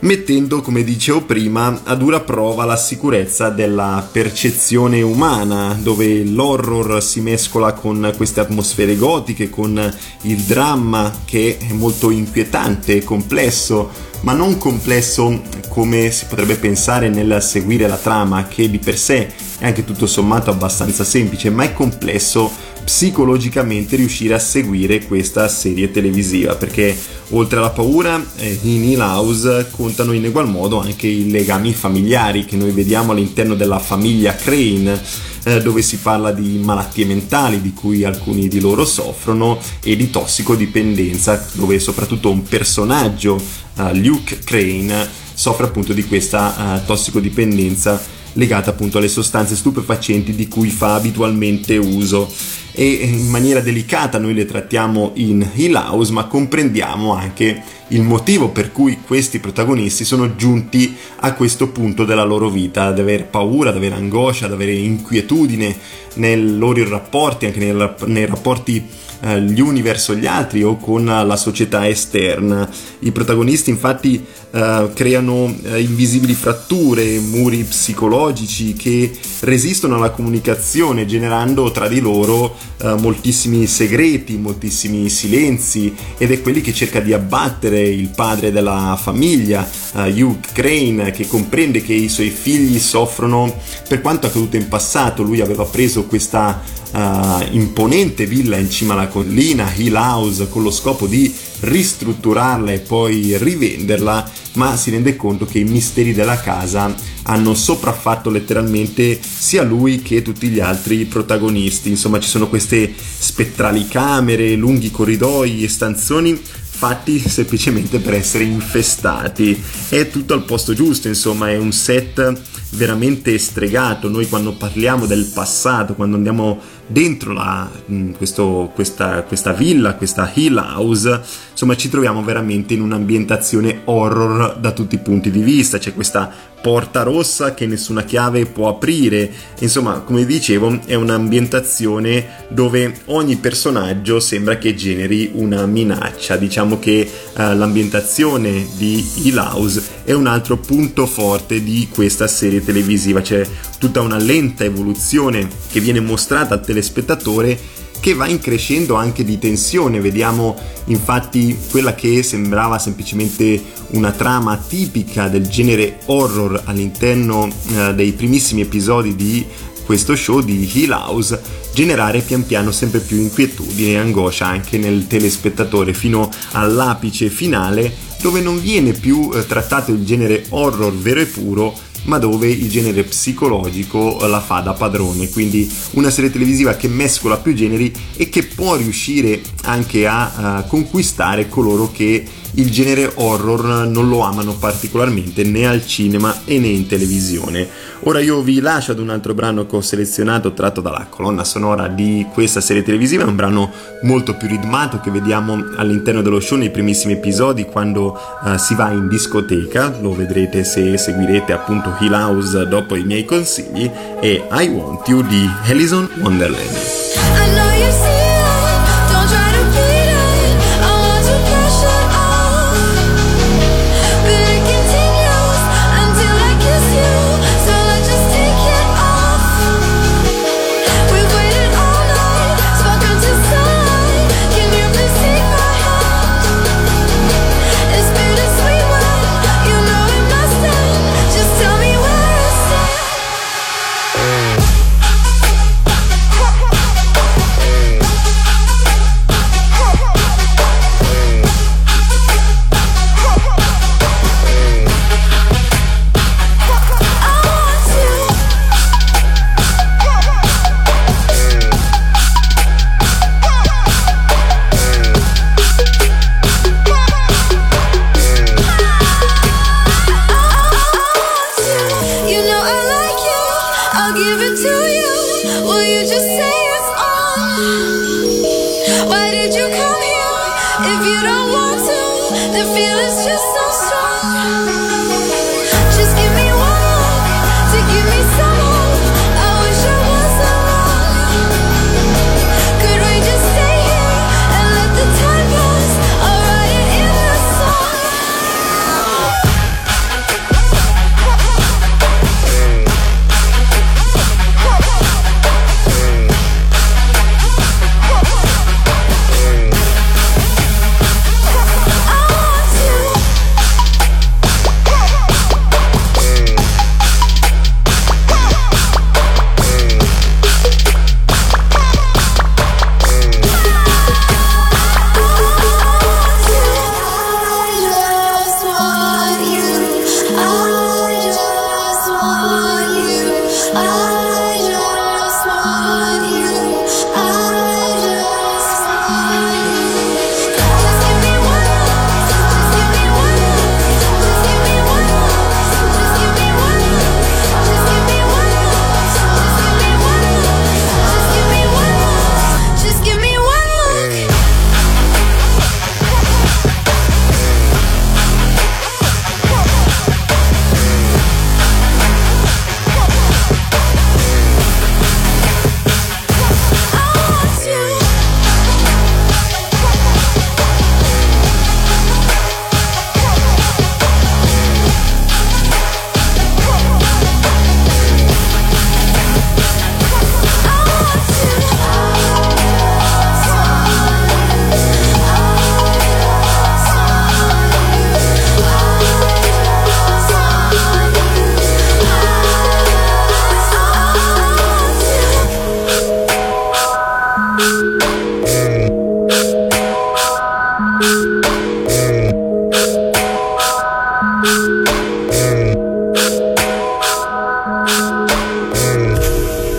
mettendo, 0.02 0.60
come 0.60 0.84
dicevo 0.84 1.22
prima, 1.22 1.80
a 1.84 1.94
dura 1.94 2.20
prova 2.20 2.64
la 2.64 2.76
sicurezza 2.76 3.50
della 3.50 4.06
percezione 4.10 5.02
umana, 5.02 5.78
dove 5.80 6.24
l'horror 6.24 7.02
si 7.02 7.20
mescola 7.20 7.72
con 7.72 8.12
queste 8.16 8.40
atmosfere 8.40 8.96
gotiche, 8.96 9.50
con 9.50 9.94
il 10.22 10.40
dramma 10.42 11.12
che 11.24 11.58
è 11.58 11.72
molto 11.72 12.10
inquietante 12.10 12.96
e 12.96 13.04
complesso 13.04 14.10
ma 14.22 14.32
non 14.34 14.56
complesso 14.56 15.42
come 15.68 16.10
si 16.10 16.26
potrebbe 16.26 16.56
pensare 16.56 17.08
nel 17.08 17.42
seguire 17.42 17.88
la 17.88 17.96
trama, 17.96 18.46
che 18.46 18.70
di 18.70 18.78
per 18.78 18.96
sé 18.96 19.32
è 19.58 19.66
anche 19.66 19.84
tutto 19.84 20.06
sommato 20.06 20.50
abbastanza 20.50 21.04
semplice, 21.04 21.50
ma 21.50 21.64
è 21.64 21.72
complesso 21.72 22.50
psicologicamente 22.84 23.96
riuscire 23.96 24.34
a 24.34 24.38
seguire 24.38 25.04
questa 25.04 25.48
serie 25.48 25.90
televisiva, 25.90 26.54
perché 26.54 26.96
oltre 27.30 27.58
alla 27.58 27.70
paura 27.70 28.22
eh, 28.36 28.58
in 28.62 28.84
Hill 28.84 29.00
House 29.00 29.68
contano 29.70 30.12
in 30.12 30.24
egual 30.24 30.48
modo 30.48 30.80
anche 30.80 31.06
i 31.06 31.30
legami 31.30 31.72
familiari 31.72 32.44
che 32.44 32.56
noi 32.56 32.72
vediamo 32.72 33.12
all'interno 33.12 33.54
della 33.54 33.78
famiglia 33.78 34.34
Crane 34.34 35.00
eh, 35.44 35.60
dove 35.60 35.82
si 35.82 35.98
parla 35.98 36.32
di 36.32 36.58
malattie 36.62 37.04
mentali 37.04 37.60
di 37.60 37.72
cui 37.72 38.04
alcuni 38.04 38.48
di 38.48 38.60
loro 38.60 38.84
soffrono 38.84 39.58
e 39.82 39.96
di 39.96 40.10
tossicodipendenza 40.10 41.48
dove 41.52 41.78
soprattutto 41.78 42.30
un 42.30 42.42
personaggio 42.42 43.34
uh, 43.76 43.94
Luke 43.94 44.38
Crane 44.44 45.08
soffre 45.34 45.66
appunto 45.66 45.92
di 45.92 46.04
questa 46.04 46.82
tossicodipendenza 46.84 48.20
legata 48.34 48.70
appunto 48.70 48.98
alle 48.98 49.08
sostanze 49.08 49.56
stupefacenti 49.56 50.34
di 50.34 50.48
cui 50.48 50.68
fa 50.68 50.94
abitualmente 50.94 51.76
uso. 51.76 52.30
E 52.74 52.86
in 52.86 53.28
maniera 53.28 53.60
delicata 53.60 54.18
noi 54.18 54.32
le 54.32 54.46
trattiamo 54.46 55.12
in 55.16 55.46
Hill 55.54 55.74
House 55.74 56.10
ma 56.10 56.24
comprendiamo 56.24 57.12
anche 57.12 57.62
il 57.88 58.00
motivo 58.00 58.48
per 58.48 58.72
cui 58.72 58.98
questi 59.06 59.40
protagonisti 59.40 60.04
sono 60.04 60.36
giunti 60.36 60.96
a 61.16 61.34
questo 61.34 61.68
punto 61.68 62.06
della 62.06 62.24
loro 62.24 62.48
vita, 62.48 62.84
ad 62.84 62.98
avere 62.98 63.24
paura, 63.24 63.68
ad 63.68 63.76
avere 63.76 63.96
angoscia, 63.96 64.46
ad 64.46 64.52
avere 64.52 64.72
inquietudine 64.72 65.76
nei 66.14 66.56
loro 66.56 66.88
rapporti, 66.88 67.44
anche 67.44 67.58
nei, 67.58 67.90
nei 68.06 68.26
rapporti 68.26 68.82
eh, 69.24 69.40
gli 69.40 69.60
uni 69.60 69.82
verso 69.82 70.14
gli 70.14 70.26
altri 70.26 70.62
o 70.62 70.76
con 70.76 71.04
la 71.04 71.36
società 71.36 71.88
esterna. 71.88 72.68
I 73.00 73.12
protagonisti 73.12 73.70
infatti 73.70 74.24
eh, 74.50 74.90
creano 74.92 75.54
eh, 75.62 75.80
invisibili 75.80 76.34
fratture, 76.34 77.18
muri 77.20 77.62
psicologici 77.62 78.74
che 78.74 79.10
resistono 79.40 79.96
alla 79.96 80.10
comunicazione 80.10 81.06
generando 81.06 81.70
tra 81.70 81.88
di 81.88 82.00
loro 82.00 82.54
eh, 82.82 82.94
moltissimi 82.94 83.66
segreti, 83.66 84.36
moltissimi 84.36 85.08
silenzi 85.08 85.94
ed 86.18 86.32
è 86.32 86.42
quelli 86.42 86.60
che 86.60 86.72
cerca 86.74 87.00
di 87.00 87.12
abbattere 87.12 87.80
il 87.80 88.08
padre 88.08 88.50
della 88.52 88.98
famiglia, 89.00 89.68
Hugh 89.94 90.38
Crane, 90.52 91.10
che 91.12 91.26
comprende 91.26 91.82
che 91.82 91.92
i 91.92 92.08
suoi 92.08 92.30
figli 92.30 92.78
soffrono 92.78 93.54
per 93.88 94.00
quanto 94.00 94.26
accaduto 94.26 94.56
in 94.56 94.68
passato. 94.68 95.22
Lui 95.22 95.40
aveva 95.40 95.64
preso 95.64 96.04
questa 96.04 96.60
uh, 96.92 97.46
imponente 97.50 98.26
villa 98.26 98.56
in 98.56 98.70
cima 98.70 98.94
alla 98.94 99.08
collina, 99.08 99.72
Hill 99.74 99.94
House, 99.94 100.48
con 100.48 100.62
lo 100.62 100.70
scopo 100.70 101.06
di 101.06 101.32
ristrutturarla 101.60 102.72
e 102.72 102.80
poi 102.80 103.36
rivenderla, 103.38 104.30
ma 104.54 104.76
si 104.76 104.90
rende 104.90 105.16
conto 105.16 105.46
che 105.46 105.60
i 105.60 105.64
misteri 105.64 106.12
della 106.12 106.40
casa 106.40 106.94
hanno 107.24 107.54
sopraffatto 107.54 108.30
letteralmente 108.30 109.18
sia 109.22 109.62
lui 109.62 110.02
che 110.02 110.22
tutti 110.22 110.48
gli 110.48 110.60
altri 110.60 111.04
protagonisti. 111.04 111.88
Insomma, 111.88 112.20
ci 112.20 112.28
sono 112.28 112.48
queste 112.48 112.92
spettrali 112.94 113.86
camere, 113.86 114.54
lunghi 114.54 114.90
corridoi 114.90 115.64
e 115.64 115.68
stanzoni 115.68 116.40
fatti 116.82 117.20
semplicemente 117.20 118.00
per 118.00 118.14
essere 118.14 118.42
infestati. 118.42 119.62
È 119.88 120.10
tutto 120.10 120.34
al 120.34 120.44
posto 120.44 120.74
giusto, 120.74 121.06
insomma, 121.06 121.48
è 121.48 121.56
un 121.56 121.70
set 121.70 122.40
veramente 122.70 123.38
stregato. 123.38 124.08
Noi 124.08 124.28
quando 124.28 124.52
parliamo 124.52 125.06
del 125.06 125.30
passato, 125.32 125.94
quando 125.94 126.16
andiamo 126.16 126.58
dentro 126.92 127.32
la, 127.32 127.68
mm, 127.90 128.12
questo, 128.12 128.70
questa, 128.74 129.22
questa, 129.22 129.52
villa, 129.52 129.94
questa 129.94 130.30
Hill 130.32 130.56
House, 130.56 131.20
insomma 131.50 131.74
ci 131.76 131.88
troviamo 131.88 132.22
veramente 132.22 132.74
in 132.74 132.82
un'ambientazione 132.82 133.80
horror 133.84 134.56
da 134.58 134.72
tutti 134.72 134.94
i 134.94 134.98
punti 134.98 135.30
di 135.30 135.40
vista, 135.40 135.78
c'è 135.78 135.94
questa 135.94 136.30
porta 136.62 137.02
rossa 137.02 137.52
che 137.52 137.66
nessuna 137.66 138.04
chiave 138.04 138.46
può 138.46 138.68
aprire, 138.68 139.30
insomma 139.58 140.00
come 140.00 140.24
dicevo 140.24 140.80
è 140.86 140.94
un'ambientazione 140.94 142.46
dove 142.48 143.00
ogni 143.06 143.36
personaggio 143.36 144.20
sembra 144.20 144.56
che 144.56 144.74
generi 144.74 145.32
una 145.34 145.66
minaccia, 145.66 146.36
diciamo 146.36 146.78
che 146.78 147.00
eh, 147.00 147.54
l'ambientazione 147.54 148.66
di 148.76 149.04
Hill 149.24 149.36
House 149.36 149.82
è 150.04 150.12
un 150.12 150.26
altro 150.26 150.56
punto 150.56 151.06
forte 151.06 151.62
di 151.62 151.88
questa 151.92 152.26
serie 152.26 152.64
televisiva, 152.64 153.20
c'è 153.20 153.46
tutta 153.78 154.00
una 154.00 154.18
lenta 154.18 154.64
evoluzione 154.64 155.48
che 155.70 155.80
viene 155.80 156.00
mostrata 156.00 156.54
al 156.54 156.64
telespettatore 156.64 157.00
spettatore 157.02 157.58
che 158.02 158.14
va 158.14 158.26
increscendo 158.26 158.96
anche 158.96 159.22
di 159.22 159.38
tensione. 159.38 160.00
Vediamo 160.00 160.56
infatti 160.86 161.56
quella 161.70 161.94
che 161.94 162.24
sembrava 162.24 162.80
semplicemente 162.80 163.62
una 163.90 164.10
trama 164.10 164.56
tipica 164.56 165.28
del 165.28 165.46
genere 165.46 166.00
horror 166.06 166.62
all'interno 166.64 167.48
eh, 167.48 167.94
dei 167.94 168.10
primissimi 168.12 168.62
episodi 168.62 169.14
di 169.14 169.46
questo 169.84 170.16
show 170.16 170.40
di 170.40 170.68
Hill 170.72 170.90
House 170.90 171.40
generare 171.72 172.20
pian 172.20 172.44
piano 172.44 172.72
sempre 172.72 172.98
più 172.98 173.18
inquietudine 173.18 173.92
e 173.92 173.98
angoscia 173.98 174.46
anche 174.46 174.78
nel 174.78 175.06
telespettatore 175.06 175.94
fino 175.94 176.28
all'apice 176.52 177.28
finale 177.28 178.10
dove 178.20 178.40
non 178.40 178.60
viene 178.60 178.92
più 178.92 179.30
eh, 179.32 179.46
trattato 179.46 179.92
il 179.92 180.04
genere 180.04 180.44
horror 180.50 180.92
vero 180.94 181.20
e 181.20 181.26
puro 181.26 181.74
ma 182.04 182.18
dove 182.18 182.48
il 182.48 182.68
genere 182.68 183.04
psicologico 183.04 184.26
la 184.26 184.40
fa 184.40 184.60
da 184.60 184.72
padrone, 184.72 185.28
quindi 185.28 185.70
una 185.92 186.10
serie 186.10 186.30
televisiva 186.30 186.74
che 186.74 186.88
mescola 186.88 187.36
più 187.36 187.54
generi 187.54 187.92
e 188.16 188.28
che 188.28 188.44
può 188.44 188.74
riuscire 188.76 189.40
anche 189.62 190.06
a, 190.06 190.56
a 190.56 190.62
conquistare 190.62 191.48
coloro 191.48 191.90
che 191.92 192.24
il 192.54 192.70
genere 192.70 193.10
horror 193.14 193.86
non 193.86 194.08
lo 194.08 194.20
amano 194.20 194.54
particolarmente 194.54 195.42
né 195.44 195.66
al 195.66 195.86
cinema 195.86 196.34
né 196.46 196.54
in 196.54 196.86
televisione. 196.86 197.66
Ora 198.04 198.20
io 198.20 198.40
vi 198.42 198.60
lascio 198.60 198.92
ad 198.92 198.98
un 198.98 199.10
altro 199.10 199.32
brano 199.32 199.64
che 199.64 199.76
ho 199.76 199.80
selezionato 199.80 200.52
tratto 200.52 200.80
dalla 200.80 201.06
colonna 201.08 201.44
sonora 201.44 201.86
di 201.86 202.26
questa 202.32 202.60
serie 202.60 202.82
televisiva, 202.82 203.22
è 203.22 203.26
un 203.26 203.36
brano 203.36 203.70
molto 204.02 204.36
più 204.36 204.48
ritmato 204.48 205.00
che 205.00 205.10
vediamo 205.10 205.54
all'interno 205.76 206.20
dello 206.20 206.40
show 206.40 206.58
nei 206.58 206.70
primissimi 206.70 207.12
episodi 207.12 207.64
quando 207.64 208.18
uh, 208.42 208.56
si 208.56 208.74
va 208.74 208.90
in 208.90 209.08
discoteca, 209.08 209.96
lo 210.00 210.14
vedrete 210.14 210.64
se 210.64 210.98
seguirete 210.98 211.52
appunto 211.52 211.96
Hill 212.00 212.12
House 212.12 212.66
dopo 212.66 212.96
i 212.96 213.04
miei 213.04 213.24
consigli, 213.24 213.88
e 214.20 214.42
I 214.50 214.68
Want 214.68 215.06
You 215.06 215.22
di 215.22 215.48
Alison 215.68 216.08
Wonderland. 216.20 217.21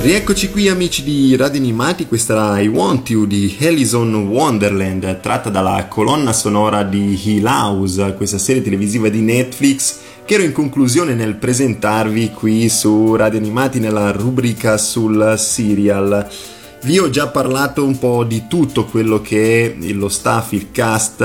Eccoci 0.06 0.50
qui 0.50 0.68
amici 0.68 1.02
di 1.02 1.34
Radio 1.38 1.62
Animati, 1.62 2.08
questa 2.08 2.34
era 2.34 2.60
I 2.60 2.68
Want 2.68 3.10
You 3.10 3.26
di 3.26 3.56
Alison 3.62 4.14
Wonderland, 4.28 5.22
tratta 5.22 5.50
dalla 5.50 5.86
colonna 5.88 6.34
sonora 6.34 6.84
di 6.84 7.18
Hill 7.24 7.46
House, 7.46 8.14
questa 8.18 8.38
serie 8.38 8.62
televisiva 8.62 9.08
di 9.08 9.22
Netflix 9.22 10.00
che 10.26 10.34
ero 10.34 10.44
in 10.44 10.52
conclusione 10.52 11.14
nel 11.14 11.36
presentarvi 11.36 12.32
qui 12.32 12.68
su 12.68 13.16
Radio 13.16 13.40
Animati 13.40 13.80
nella 13.80 14.12
rubrica 14.12 14.78
sul 14.78 15.36
serial. 15.38 16.30
Vi 16.84 17.00
ho 17.00 17.10
già 17.10 17.28
parlato 17.28 17.86
un 17.86 17.98
po' 17.98 18.26
di 18.26 18.44
tutto 18.50 18.84
quello 18.84 19.22
che 19.22 19.78
è 19.80 19.92
lo 19.94 20.10
staff, 20.10 20.52
il 20.52 20.70
cast, 20.74 21.22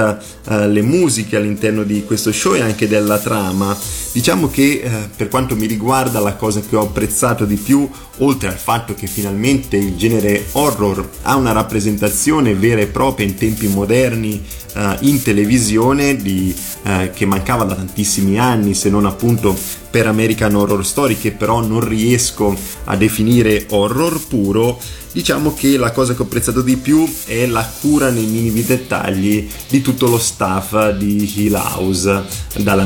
eh, 0.48 0.68
le 0.68 0.82
musiche 0.82 1.34
all'interno 1.36 1.82
di 1.82 2.04
questo 2.04 2.30
show 2.30 2.54
e 2.54 2.60
anche 2.60 2.86
della 2.86 3.18
trama. 3.18 3.76
Diciamo 4.12 4.48
che 4.48 4.80
eh, 4.82 4.90
per 5.14 5.28
quanto 5.28 5.54
mi 5.54 5.66
riguarda 5.66 6.18
la 6.20 6.34
cosa 6.34 6.61
che 6.61 6.76
ho 6.76 6.82
apprezzato 6.82 7.44
di 7.44 7.56
più, 7.56 7.88
oltre 8.18 8.48
al 8.48 8.56
fatto 8.56 8.94
che 8.94 9.06
finalmente 9.06 9.76
il 9.76 9.96
genere 9.96 10.46
horror 10.52 11.09
ha 11.22 11.36
una 11.36 11.52
rappresentazione 11.52 12.54
vera 12.54 12.80
e 12.80 12.86
propria 12.86 13.26
in 13.26 13.36
tempi 13.36 13.68
moderni 13.68 14.42
eh, 14.74 14.96
in 15.00 15.22
televisione 15.22 16.16
di, 16.16 16.54
eh, 16.84 17.11
che 17.14 17.26
mancava 17.26 17.64
da 17.64 17.74
tantissimi 17.74 18.38
anni, 18.38 18.74
se 18.74 18.88
non 18.88 19.06
appunto 19.06 19.56
per 19.90 20.06
American 20.06 20.54
Horror 20.54 20.84
Story, 20.84 21.16
che 21.18 21.32
però 21.32 21.61
non 21.61 21.86
riesco 21.86 22.56
a 22.84 22.96
definire 22.96 23.66
horror 23.68 24.26
puro 24.26 24.78
diciamo 25.11 25.54
che 25.54 25.76
la 25.76 25.90
cosa 25.90 26.14
che 26.14 26.22
ho 26.22 26.26
apprezzato 26.26 26.62
di 26.62 26.76
più 26.76 27.11
è 27.24 27.46
la 27.46 27.68
cura 27.80 28.11
nei 28.11 28.26
minimi 28.26 28.62
dettagli 28.62 29.48
di 29.68 29.80
tutto 29.80 30.06
lo 30.06 30.18
staff 30.18 30.90
di 30.90 31.32
Hill 31.34 31.54
House, 31.54 32.22
dalle 32.59 32.82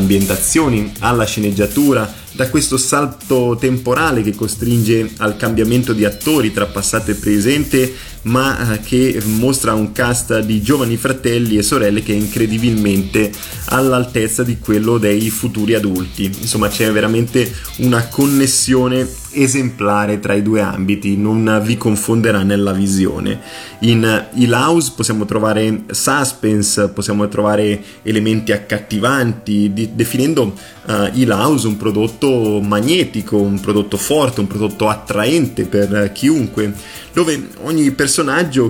alla 1.13 1.25
sceneggiatura, 1.25 2.13
da 2.33 2.49
questo 2.49 2.77
salto 2.77 3.57
temporale 3.61 4.23
che 4.23 4.35
costringe 4.35 5.13
al 5.19 5.37
cambiamento 5.37 5.93
di 5.93 6.05
attori 6.05 6.53
tra 6.53 6.67
passato 6.67 7.11
e 7.11 7.15
presente, 7.15 7.93
ma 8.23 8.75
eh, 8.75 8.81
che 8.81 9.21
mostra 9.25 9.75
un 9.75 9.93
cast 9.93 10.41
di 10.41 10.63
giovani 10.63 10.97
fratelli 10.97 11.57
e 11.57 11.63
sorelle 11.63 12.03
che 12.03 12.13
è 12.13 12.17
incredibilmente 12.17 13.33
all'altezza 13.67 14.43
di 14.43 14.59
quello 14.59 14.99
dei 14.99 15.31
futuri 15.31 15.75
adulti. 15.75 16.25
Insomma, 16.25 16.69
c'è 16.69 16.91
veramente 16.93 17.53
una 17.79 18.07
connessione 18.07 19.21
esemplare 19.33 20.21
tra 20.21 20.35
i 20.35 20.43
due 20.43 20.61
ambiti, 20.61 21.17
non 21.17 21.61
vi 21.65 21.77
confonderà 21.77 22.43
nella 22.43 22.73
visione. 22.73 23.41
In 23.81 24.27
Hill 24.35 24.53
House 24.53 24.93
possiamo 24.95 25.25
trovare 25.25 25.85
suspense, 25.91 26.91
possiamo 26.91 27.27
trovare 27.29 27.83
elementi 28.03 28.53
accattivanti, 28.53 29.73
di, 29.73 29.91
definendo 29.95 30.55
uh, 30.87 31.09
Hill 31.13 31.31
House 31.31 31.67
un 31.67 31.77
prodotto 31.77 32.61
magnetico, 32.61 33.39
un 33.39 33.59
prodotto 33.59 33.97
forte, 33.97 34.41
un 34.41 34.47
prodotto 34.47 34.89
attraente 34.89 35.65
per 35.65 36.13
chiunque, 36.13 36.73
dove 37.13 37.49
ogni 37.63 37.91
personaggio 37.93 38.12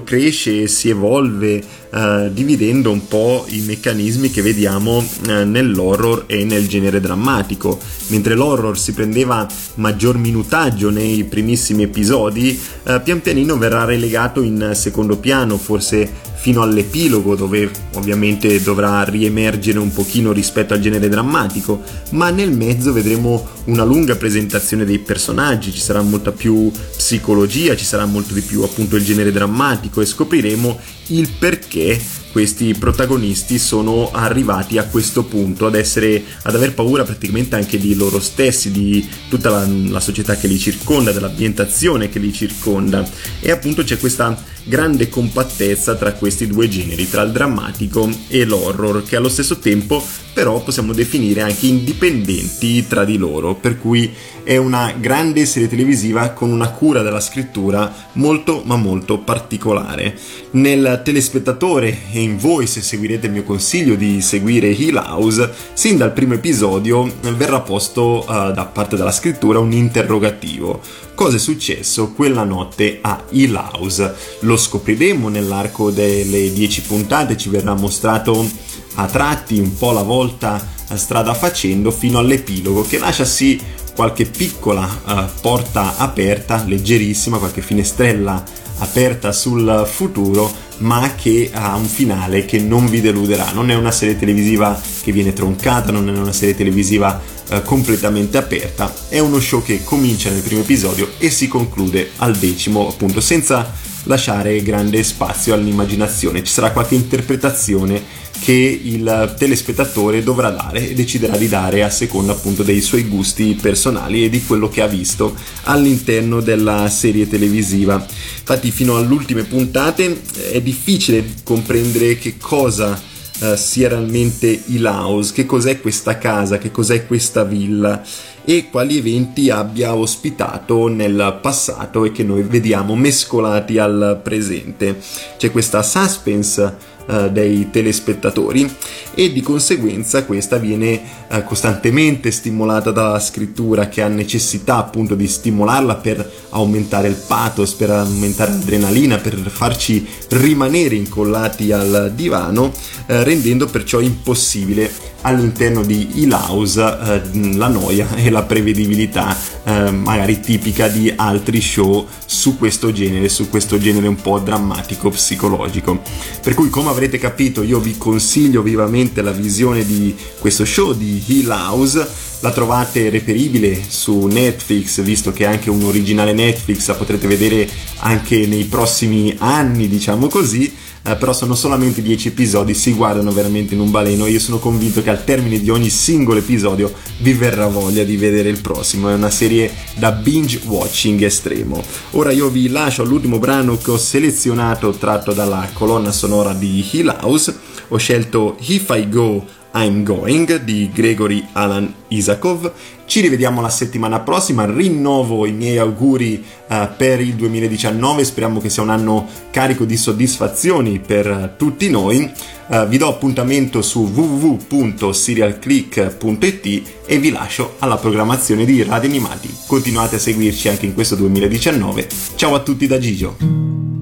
cresce 0.05 0.63
e 0.63 0.69
si 0.69 0.89
evolve 0.89 1.63
uh, 1.93 2.31
dividendo 2.33 2.91
un 2.91 3.07
po' 3.07 3.45
i 3.49 3.61
meccanismi 3.61 4.31
che 4.31 4.43
vediamo 4.43 4.99
uh, 4.99 5.31
nell'horror 5.45 6.25
e 6.27 6.45
nel 6.45 6.67
genere 6.69 7.01
drammatico. 7.01 7.79
Mentre 8.09 8.35
l'horror 8.35 8.79
si 8.79 8.93
prendeva 8.93 9.47
maggior 9.77 10.19
minutaggio 10.19 10.91
nei 10.91 11.25
primissimi 11.25 11.85
episodi, 11.85 12.61
pian 13.03 13.23
pianino 13.23 13.57
verrà 13.57 13.85
relegato 13.85 14.43
in 14.43 14.73
secondo 14.75 15.17
piano, 15.17 15.57
forse 15.57 16.31
fino 16.43 16.61
all'epilogo 16.61 17.37
dove 17.37 17.71
ovviamente 17.95 18.61
dovrà 18.61 19.05
riemergere 19.05 19.79
un 19.79 19.93
pochino 19.93 20.33
rispetto 20.33 20.75
al 20.75 20.81
genere 20.81 21.09
drammatico, 21.09 21.81
ma 22.11 22.31
nel 22.31 22.51
mezzo 22.51 22.93
vedremo 22.93 23.47
una 23.67 23.85
lunga 23.85 24.17
presentazione 24.17 24.85
dei 24.85 24.99
personaggi, 24.99 25.73
ci 25.73 25.79
sarà 25.79 26.03
molta 26.03 26.33
più 26.33 26.69
psicologia, 26.97 27.77
ci 27.77 27.85
sarà 27.85 28.07
molto 28.07 28.35
di 28.35 28.41
più 28.41 28.63
appunto 28.63 28.97
il 28.97 29.05
genere 29.05 29.31
drammatico 29.31 30.01
e 30.01 30.07
scopriremo 30.07 30.81
il 31.09 31.31
perché 31.39 31.82
que 31.83 32.22
questi 32.33 32.75
protagonisti 32.75 33.59
sono 33.59 34.11
arrivati 34.11 34.79
a 34.79 34.85
questo 34.85 35.25
punto 35.25 35.67
ad 35.67 35.75
essere 35.75 36.23
ad 36.43 36.55
aver 36.55 36.75
paura 36.75 37.05
praticamente 37.05 37.55
anche 37.55 37.79
di 37.79 37.95
loro 37.95 38.19
stessi 38.19 38.71
di 38.71 39.07
tutta 39.29 39.51
la, 39.51 39.67
la 39.67 40.01
società 40.01 40.37
che 40.37 40.49
li 40.49 40.59
circonda 40.59 41.13
dell'ambientazione 41.13 42.09
che 42.09 42.19
li 42.19 42.33
circonda 42.33 43.07
e 43.41 43.51
appunto 43.51 43.85
c'è 43.85 43.99
questa 43.99 44.37
grande 44.65 45.09
compattezza 45.09 45.95
tra 45.97 46.13
questi 46.13 46.47
due 46.47 46.69
generi, 46.69 47.09
tra 47.09 47.23
il 47.23 47.33
drammatico 47.33 48.09
e 48.29 48.45
l'horror, 48.45 49.03
che 49.03 49.17
allo 49.17 49.29
stesso 49.29 49.59
tempo 49.59 50.03
però 50.33 50.63
possiamo 50.63 50.93
definire 50.93 51.43
anche 51.43 51.67
indipendenti 51.67 52.87
tra 52.87 53.05
di 53.05 53.19
loro, 53.19 53.55
per 53.55 53.79
cui 53.79 54.11
è 54.45 54.57
una 54.57 54.93
grande 54.99 55.45
serie 55.45 55.69
televisiva 55.69 56.31
con 56.31 56.51
una 56.51 56.71
cura 56.71 57.03
della 57.03 57.21
scrittura 57.21 57.93
molto 58.13 58.63
ma 58.65 58.77
molto 58.77 59.19
particolare. 59.19 60.19
Nel 60.53 61.03
telespettatore 61.05 62.11
e 62.13 62.22
in 62.23 62.39
voi 62.39 62.67
se 62.67 62.81
seguirete 62.81 63.27
il 63.27 63.33
mio 63.33 63.43
consiglio 63.43 63.95
di 63.95 64.21
seguire 64.21 64.69
Hill 64.69 64.97
House, 64.97 65.53
sin 65.75 65.97
dal 65.97 66.13
primo 66.13 66.35
episodio 66.35 67.11
verrà 67.37 67.61
posto 67.61 68.25
uh, 68.27 68.53
da 68.53 68.71
parte 68.73 68.97
della 68.97 69.11
scrittura 69.11 69.59
un 69.59 69.73
interrogativo. 69.73 70.81
Cosa 71.15 71.37
è 71.37 71.39
successo 71.39 72.13
quella 72.13 72.45
notte 72.45 72.99
a 73.01 73.23
Hill 73.31 73.55
House? 73.55 74.15
Lo 74.41 74.57
scopriremo 74.57 75.29
nell'arco 75.29 75.91
delle 75.91 76.53
10 76.53 76.83
puntate, 76.83 77.37
ci 77.37 77.49
verrà 77.49 77.75
mostrato 77.75 78.49
a 78.95 79.07
tratti 79.07 79.59
un 79.59 79.77
po' 79.77 79.93
la 79.93 80.03
volta 80.03 80.65
strada 80.95 81.33
facendo 81.35 81.91
fino 81.91 82.19
all'epilogo 82.19 82.83
che 82.83 82.99
lascia 82.99 83.25
sì 83.25 83.59
qualche 83.95 84.25
piccola 84.27 84.85
uh, 85.05 85.41
porta 85.41 85.97
aperta, 85.97 86.63
leggerissima, 86.67 87.39
qualche 87.39 87.61
finestrella 87.61 88.43
aperta 88.79 89.33
sul 89.33 89.85
futuro, 89.87 90.51
ma 90.83 91.15
che 91.15 91.51
ha 91.53 91.75
un 91.77 91.87
finale 91.87 92.45
che 92.45 92.59
non 92.59 92.87
vi 92.87 93.01
deluderà. 93.01 93.51
Non 93.53 93.71
è 93.71 93.75
una 93.75 93.91
serie 93.91 94.19
televisiva 94.19 94.81
che 95.03 95.13
viene 95.13 95.33
troncata, 95.33 95.91
non 95.93 96.09
è 96.09 96.13
una 96.13 96.33
serie 96.33 96.55
televisiva 96.55 97.21
uh, 97.51 97.63
completamente 97.63 98.37
aperta, 98.37 98.93
è 99.09 99.19
uno 99.19 99.41
show 99.41 99.63
che 99.63 99.83
comincia 99.85 100.31
nel 100.31 100.43
primo 100.43 100.61
episodio 100.61 101.13
e 101.19 101.31
si 101.31 101.49
conclude 101.49 102.11
al 102.17 102.37
decimo, 102.37 102.89
appunto, 102.89 103.21
senza 103.21 103.73
lasciare 104.05 104.63
grande 104.63 105.03
spazio 105.03 105.55
all'immaginazione. 105.55 106.43
Ci 106.43 106.53
sarà 106.53 106.73
qualche 106.73 106.95
interpretazione 106.95 108.21
che 108.43 108.81
il 108.83 109.35
telespettatore 109.39 110.25
dovrà 110.25 110.51
dare 110.51 110.89
e 110.91 110.95
deciderà 110.95 111.37
di 111.37 111.49
dare 111.49 111.85
a 111.85 111.91
seconda 111.91 112.33
appunto 112.33 112.65
dei 112.65 112.81
suoi 112.81 113.05
gusti 113.05 113.57
personali 113.61 114.25
e 114.25 114.31
di 114.31 114.43
quello 114.43 114.69
che 114.69 114.83
ha 114.83 114.89
visto 114.89 115.37
all'interno 115.65 116.41
della 116.41 116.89
serie 116.89 117.29
televisiva. 117.29 118.05
Infatti 118.41 118.73
fino 118.73 118.97
alle 118.97 119.13
ultime 119.13 119.45
puntate 119.45 120.23
è 120.51 120.61
difficile 120.61 121.25
comprendere 121.45 122.19
che 122.19 122.37
cosa 122.37 123.01
uh, 123.41 123.55
sia 123.55 123.89
realmente 123.89 124.63
il 124.67 124.85
house, 124.85 125.33
che 125.33 125.47
cos'è 125.47 125.81
questa 125.81 126.19
casa, 126.19 126.59
che 126.59 126.73
cos'è 126.73 127.07
questa 127.07 127.45
villa 127.45 128.03
e 128.45 128.69
quali 128.71 128.99
eventi 128.99 129.51
abbia 129.51 129.95
ospitato 129.95 130.89
nel 130.89 131.39
passato 131.41 132.05
e 132.05 132.13
che 132.13 132.25
noi 132.25 132.43
vediamo 132.43 132.97
mescolati 132.97 133.79
al 133.79 134.21
presente. 134.23 134.99
C'è 135.37 135.51
questa 135.51 135.83
suspense 135.83 136.77
uh, 137.07 137.29
dei 137.31 137.71
telespettatori 137.71 138.71
e 139.15 139.33
di 139.33 139.41
conseguenza 139.41 140.25
questa 140.25 140.57
viene 140.57 141.01
uh, 141.29 141.45
costantemente 141.45 142.31
stimolata 142.31 142.91
dalla 142.91 143.21
scrittura 143.21 143.89
che 143.89 144.03
ha 144.03 144.09
necessità 144.09 144.77
appunto 144.77 145.15
di 145.15 145.27
stimolarla 145.27 145.97
per 145.97 146.31
aumentare 146.51 147.09
il 147.09 147.23
pathos, 147.27 147.75
per 147.75 147.91
aumentare 147.91 148.53
l'adrenalina, 148.53 149.19
per 149.19 149.35
farci 149.35 150.07
rimanere 150.29 150.95
incollati 150.95 151.73
al 151.73 152.13
divano, 152.15 152.65
uh, 152.65 152.73
rendendo 153.07 153.67
perciò 153.67 154.01
impossibile 154.01 155.11
all'interno 155.23 155.83
di 155.83 156.29
House 156.31 156.81
eh, 156.81 157.57
la 157.57 157.69
noia 157.69 158.15
e 158.15 158.31
la 158.31 158.43
prevedibilità 158.43 159.37
eh, 159.65 159.91
magari 159.91 160.41
tipica 160.41 160.89
di 160.89 161.13
altri 161.15 161.61
show 161.61 162.07
su 162.25 162.59
questo 162.59 162.93
genere, 162.93 163.29
su 163.29 163.49
questo 163.49 163.79
genere 163.79 164.09
un 164.09 164.17
po' 164.17 164.39
drammatico 164.39 165.11
psicologico. 165.11 166.01
Per 166.41 166.55
cui 166.55 166.69
come 166.71 166.91
avrete 166.91 167.19
capito 167.19 167.63
io 167.63 167.79
vi 167.79 167.97
consiglio 167.97 168.63
vivamente 168.63 169.23
la 169.23 169.33
visione 169.33 169.85
di 169.85 170.15
questo 170.39 170.65
show 170.65 170.93
di 170.93 171.21
House 171.49 172.31
la 172.43 172.51
trovate 172.51 173.09
reperibile 173.09 173.81
su 173.87 174.27
Netflix, 174.27 175.01
visto 175.01 175.33
che 175.33 175.45
è 175.45 175.47
anche 175.47 175.71
un 175.71 175.85
originale 175.85 176.33
Netflix, 176.33 176.89
la 176.89 176.95
potrete 176.95 177.29
vedere 177.29 177.69
anche 177.99 178.47
nei 178.49 178.65
prossimi 178.65 179.35
anni, 179.39 179.89
diciamo 179.89 180.27
così 180.27 180.73
eh, 181.05 181.17
però 181.17 181.33
sono 181.33 181.55
solamente 181.55 182.01
10 182.01 182.29
episodi, 182.29 182.75
si 182.75 182.93
guardano 182.93 183.33
veramente 183.33 183.75
in 183.75 183.81
un 183.81 183.91
baleno. 183.91 184.27
E 184.27 184.31
io 184.31 184.39
sono 184.39 184.59
convinto 184.59 185.03
che 185.03 185.11
al 185.11 185.25
termine 185.25 185.59
di 185.59 185.71
ogni 185.71 185.91
singolo 185.91 186.39
episodio 186.39 186.93
vi 187.19 187.33
verrà 187.33 187.67
voglia 187.67 188.05
di 188.05 188.17
vedere 188.17 188.49
il 188.49 188.61
prossimo, 188.61 189.09
è 189.09 189.15
una 189.15 189.31
serie 189.31 189.73
da 189.97 190.13
binge 190.13 190.61
watching 190.65 191.21
estremo. 191.23 191.83
Ora 192.13 192.31
io 192.31 192.49
vi 192.49 192.69
lascio 192.69 193.03
all'ultimo 193.03 193.39
brano 193.39 193.77
che 193.77 193.91
ho 193.91 193.99
selezionato 193.99 194.93
tratto 194.93 195.33
dalla 195.33 195.69
colonna 195.73 196.13
sonora 196.13 196.53
di 196.53 196.87
Hill 196.91 197.17
House, 197.21 197.55
ho 197.89 197.97
scelto 197.97 198.57
If 198.61 198.91
I 198.91 199.09
Go 199.09 199.61
I'm 199.75 200.03
Going 200.03 200.63
di 200.63 200.91
Gregory 200.93 201.47
Alan 201.53 201.95
Isakov. 202.09 202.73
Ci 203.05 203.21
rivediamo 203.21 203.61
la 203.61 203.69
settimana 203.69 204.19
prossima, 204.21 204.65
rinnovo 204.65 205.45
i 205.47 205.53
miei 205.53 205.79
auguri 205.79 206.43
uh, 206.69 206.89
per 206.97 207.21
il 207.21 207.35
2019, 207.35 208.25
speriamo 208.25 208.61
che 208.61 208.71
sia 208.71 208.83
un 208.83 208.91
anno 208.91 209.29
carico 209.51 209.85
di 209.85 209.97
soddisfazioni 209.97 210.99
per 210.99 211.29
uh, 211.29 211.51
tutti 211.57 211.89
noi. 211.91 212.29
Uh, 212.69 212.87
vi 212.87 212.97
do 212.97 213.09
appuntamento 213.09 213.83
su 213.83 214.11
www.serialclick.it 214.13 216.83
e 217.07 217.19
vi 217.19 217.31
lascio 217.31 217.75
alla 217.81 217.97
programmazione 217.97 218.65
di 218.65 218.83
Radio 218.83 219.09
Animati. 219.09 219.55
Continuate 219.67 220.17
a 220.17 220.19
seguirci 220.19 220.69
anche 220.69 220.87
in 220.87 220.95
questo 220.95 221.15
2019. 221.17 222.09
Ciao 222.37 222.55
a 222.55 222.61
tutti 222.61 222.87
da 222.87 222.99
Gigio. 222.99 224.02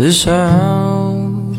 This 0.00 0.24
house 0.24 1.58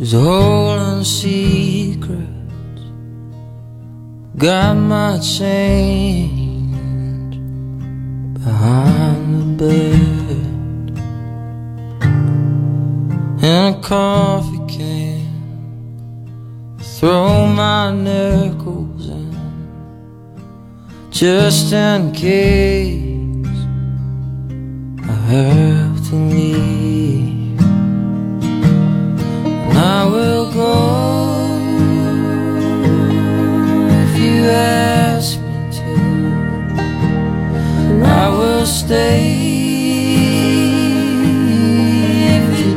is 0.00 0.12
holding 0.12 1.02
secrets. 1.02 2.82
Got 4.36 4.74
my 4.76 5.18
change 5.18 6.46
behind 8.44 9.24
the 9.34 9.44
bed 9.58 10.38
and 13.42 13.74
a 13.74 13.80
coffee 13.80 14.62
can. 14.68 15.26
Throw 16.78 17.48
my 17.48 17.90
nickels 17.90 19.08
in 19.08 19.32
just 21.10 21.72
in 21.72 22.12
case 22.12 23.48
I 25.02 25.12
have 25.32 25.87
destiny. 26.08 27.56
And 29.68 29.78
I 29.78 30.04
will 30.06 30.52
go 30.52 31.54
if 34.02 34.18
you 34.18 34.44
ask 34.48 35.38
me 35.40 35.70
to, 35.72 35.84
and 37.90 38.06
I 38.06 38.28
will 38.28 38.66
stay. 38.66 39.46
If, 42.30 42.44
you 42.60 42.72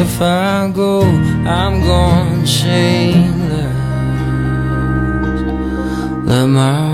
if 0.00 0.20
I 0.20 0.70
go, 0.74 1.02
I'm 1.02 1.80
gone 1.82 2.46
shameless. 2.46 3.80
Let 6.26 6.46
my 6.46 6.91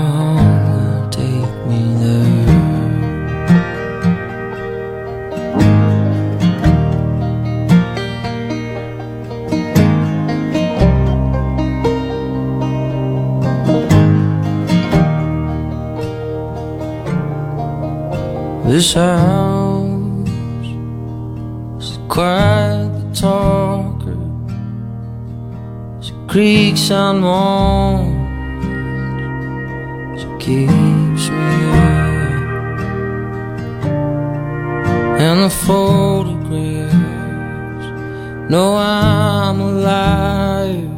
This 18.69 18.93
house 18.93 20.29
is 21.81 21.97
quite 22.07 22.87
the 22.93 23.01
talker. 23.15 24.15
She 25.99 26.13
creaks 26.27 26.91
and 26.91 27.19
moans. 27.19 28.13
She 30.21 30.27
keeps 30.37 31.29
me 31.31 31.55
up. 31.71 32.43
And 35.19 35.39
the 35.45 35.49
photographs 35.65 36.91
know 38.51 38.75
I'm 38.77 39.59
alive. 39.61 40.91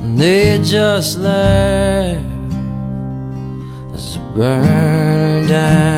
And 0.00 0.16
they 0.16 0.60
just 0.62 1.18
laugh 1.18 2.22
as 3.92 4.14
a 4.14 4.18
bird. 4.36 4.97
Yeah. 5.58 5.97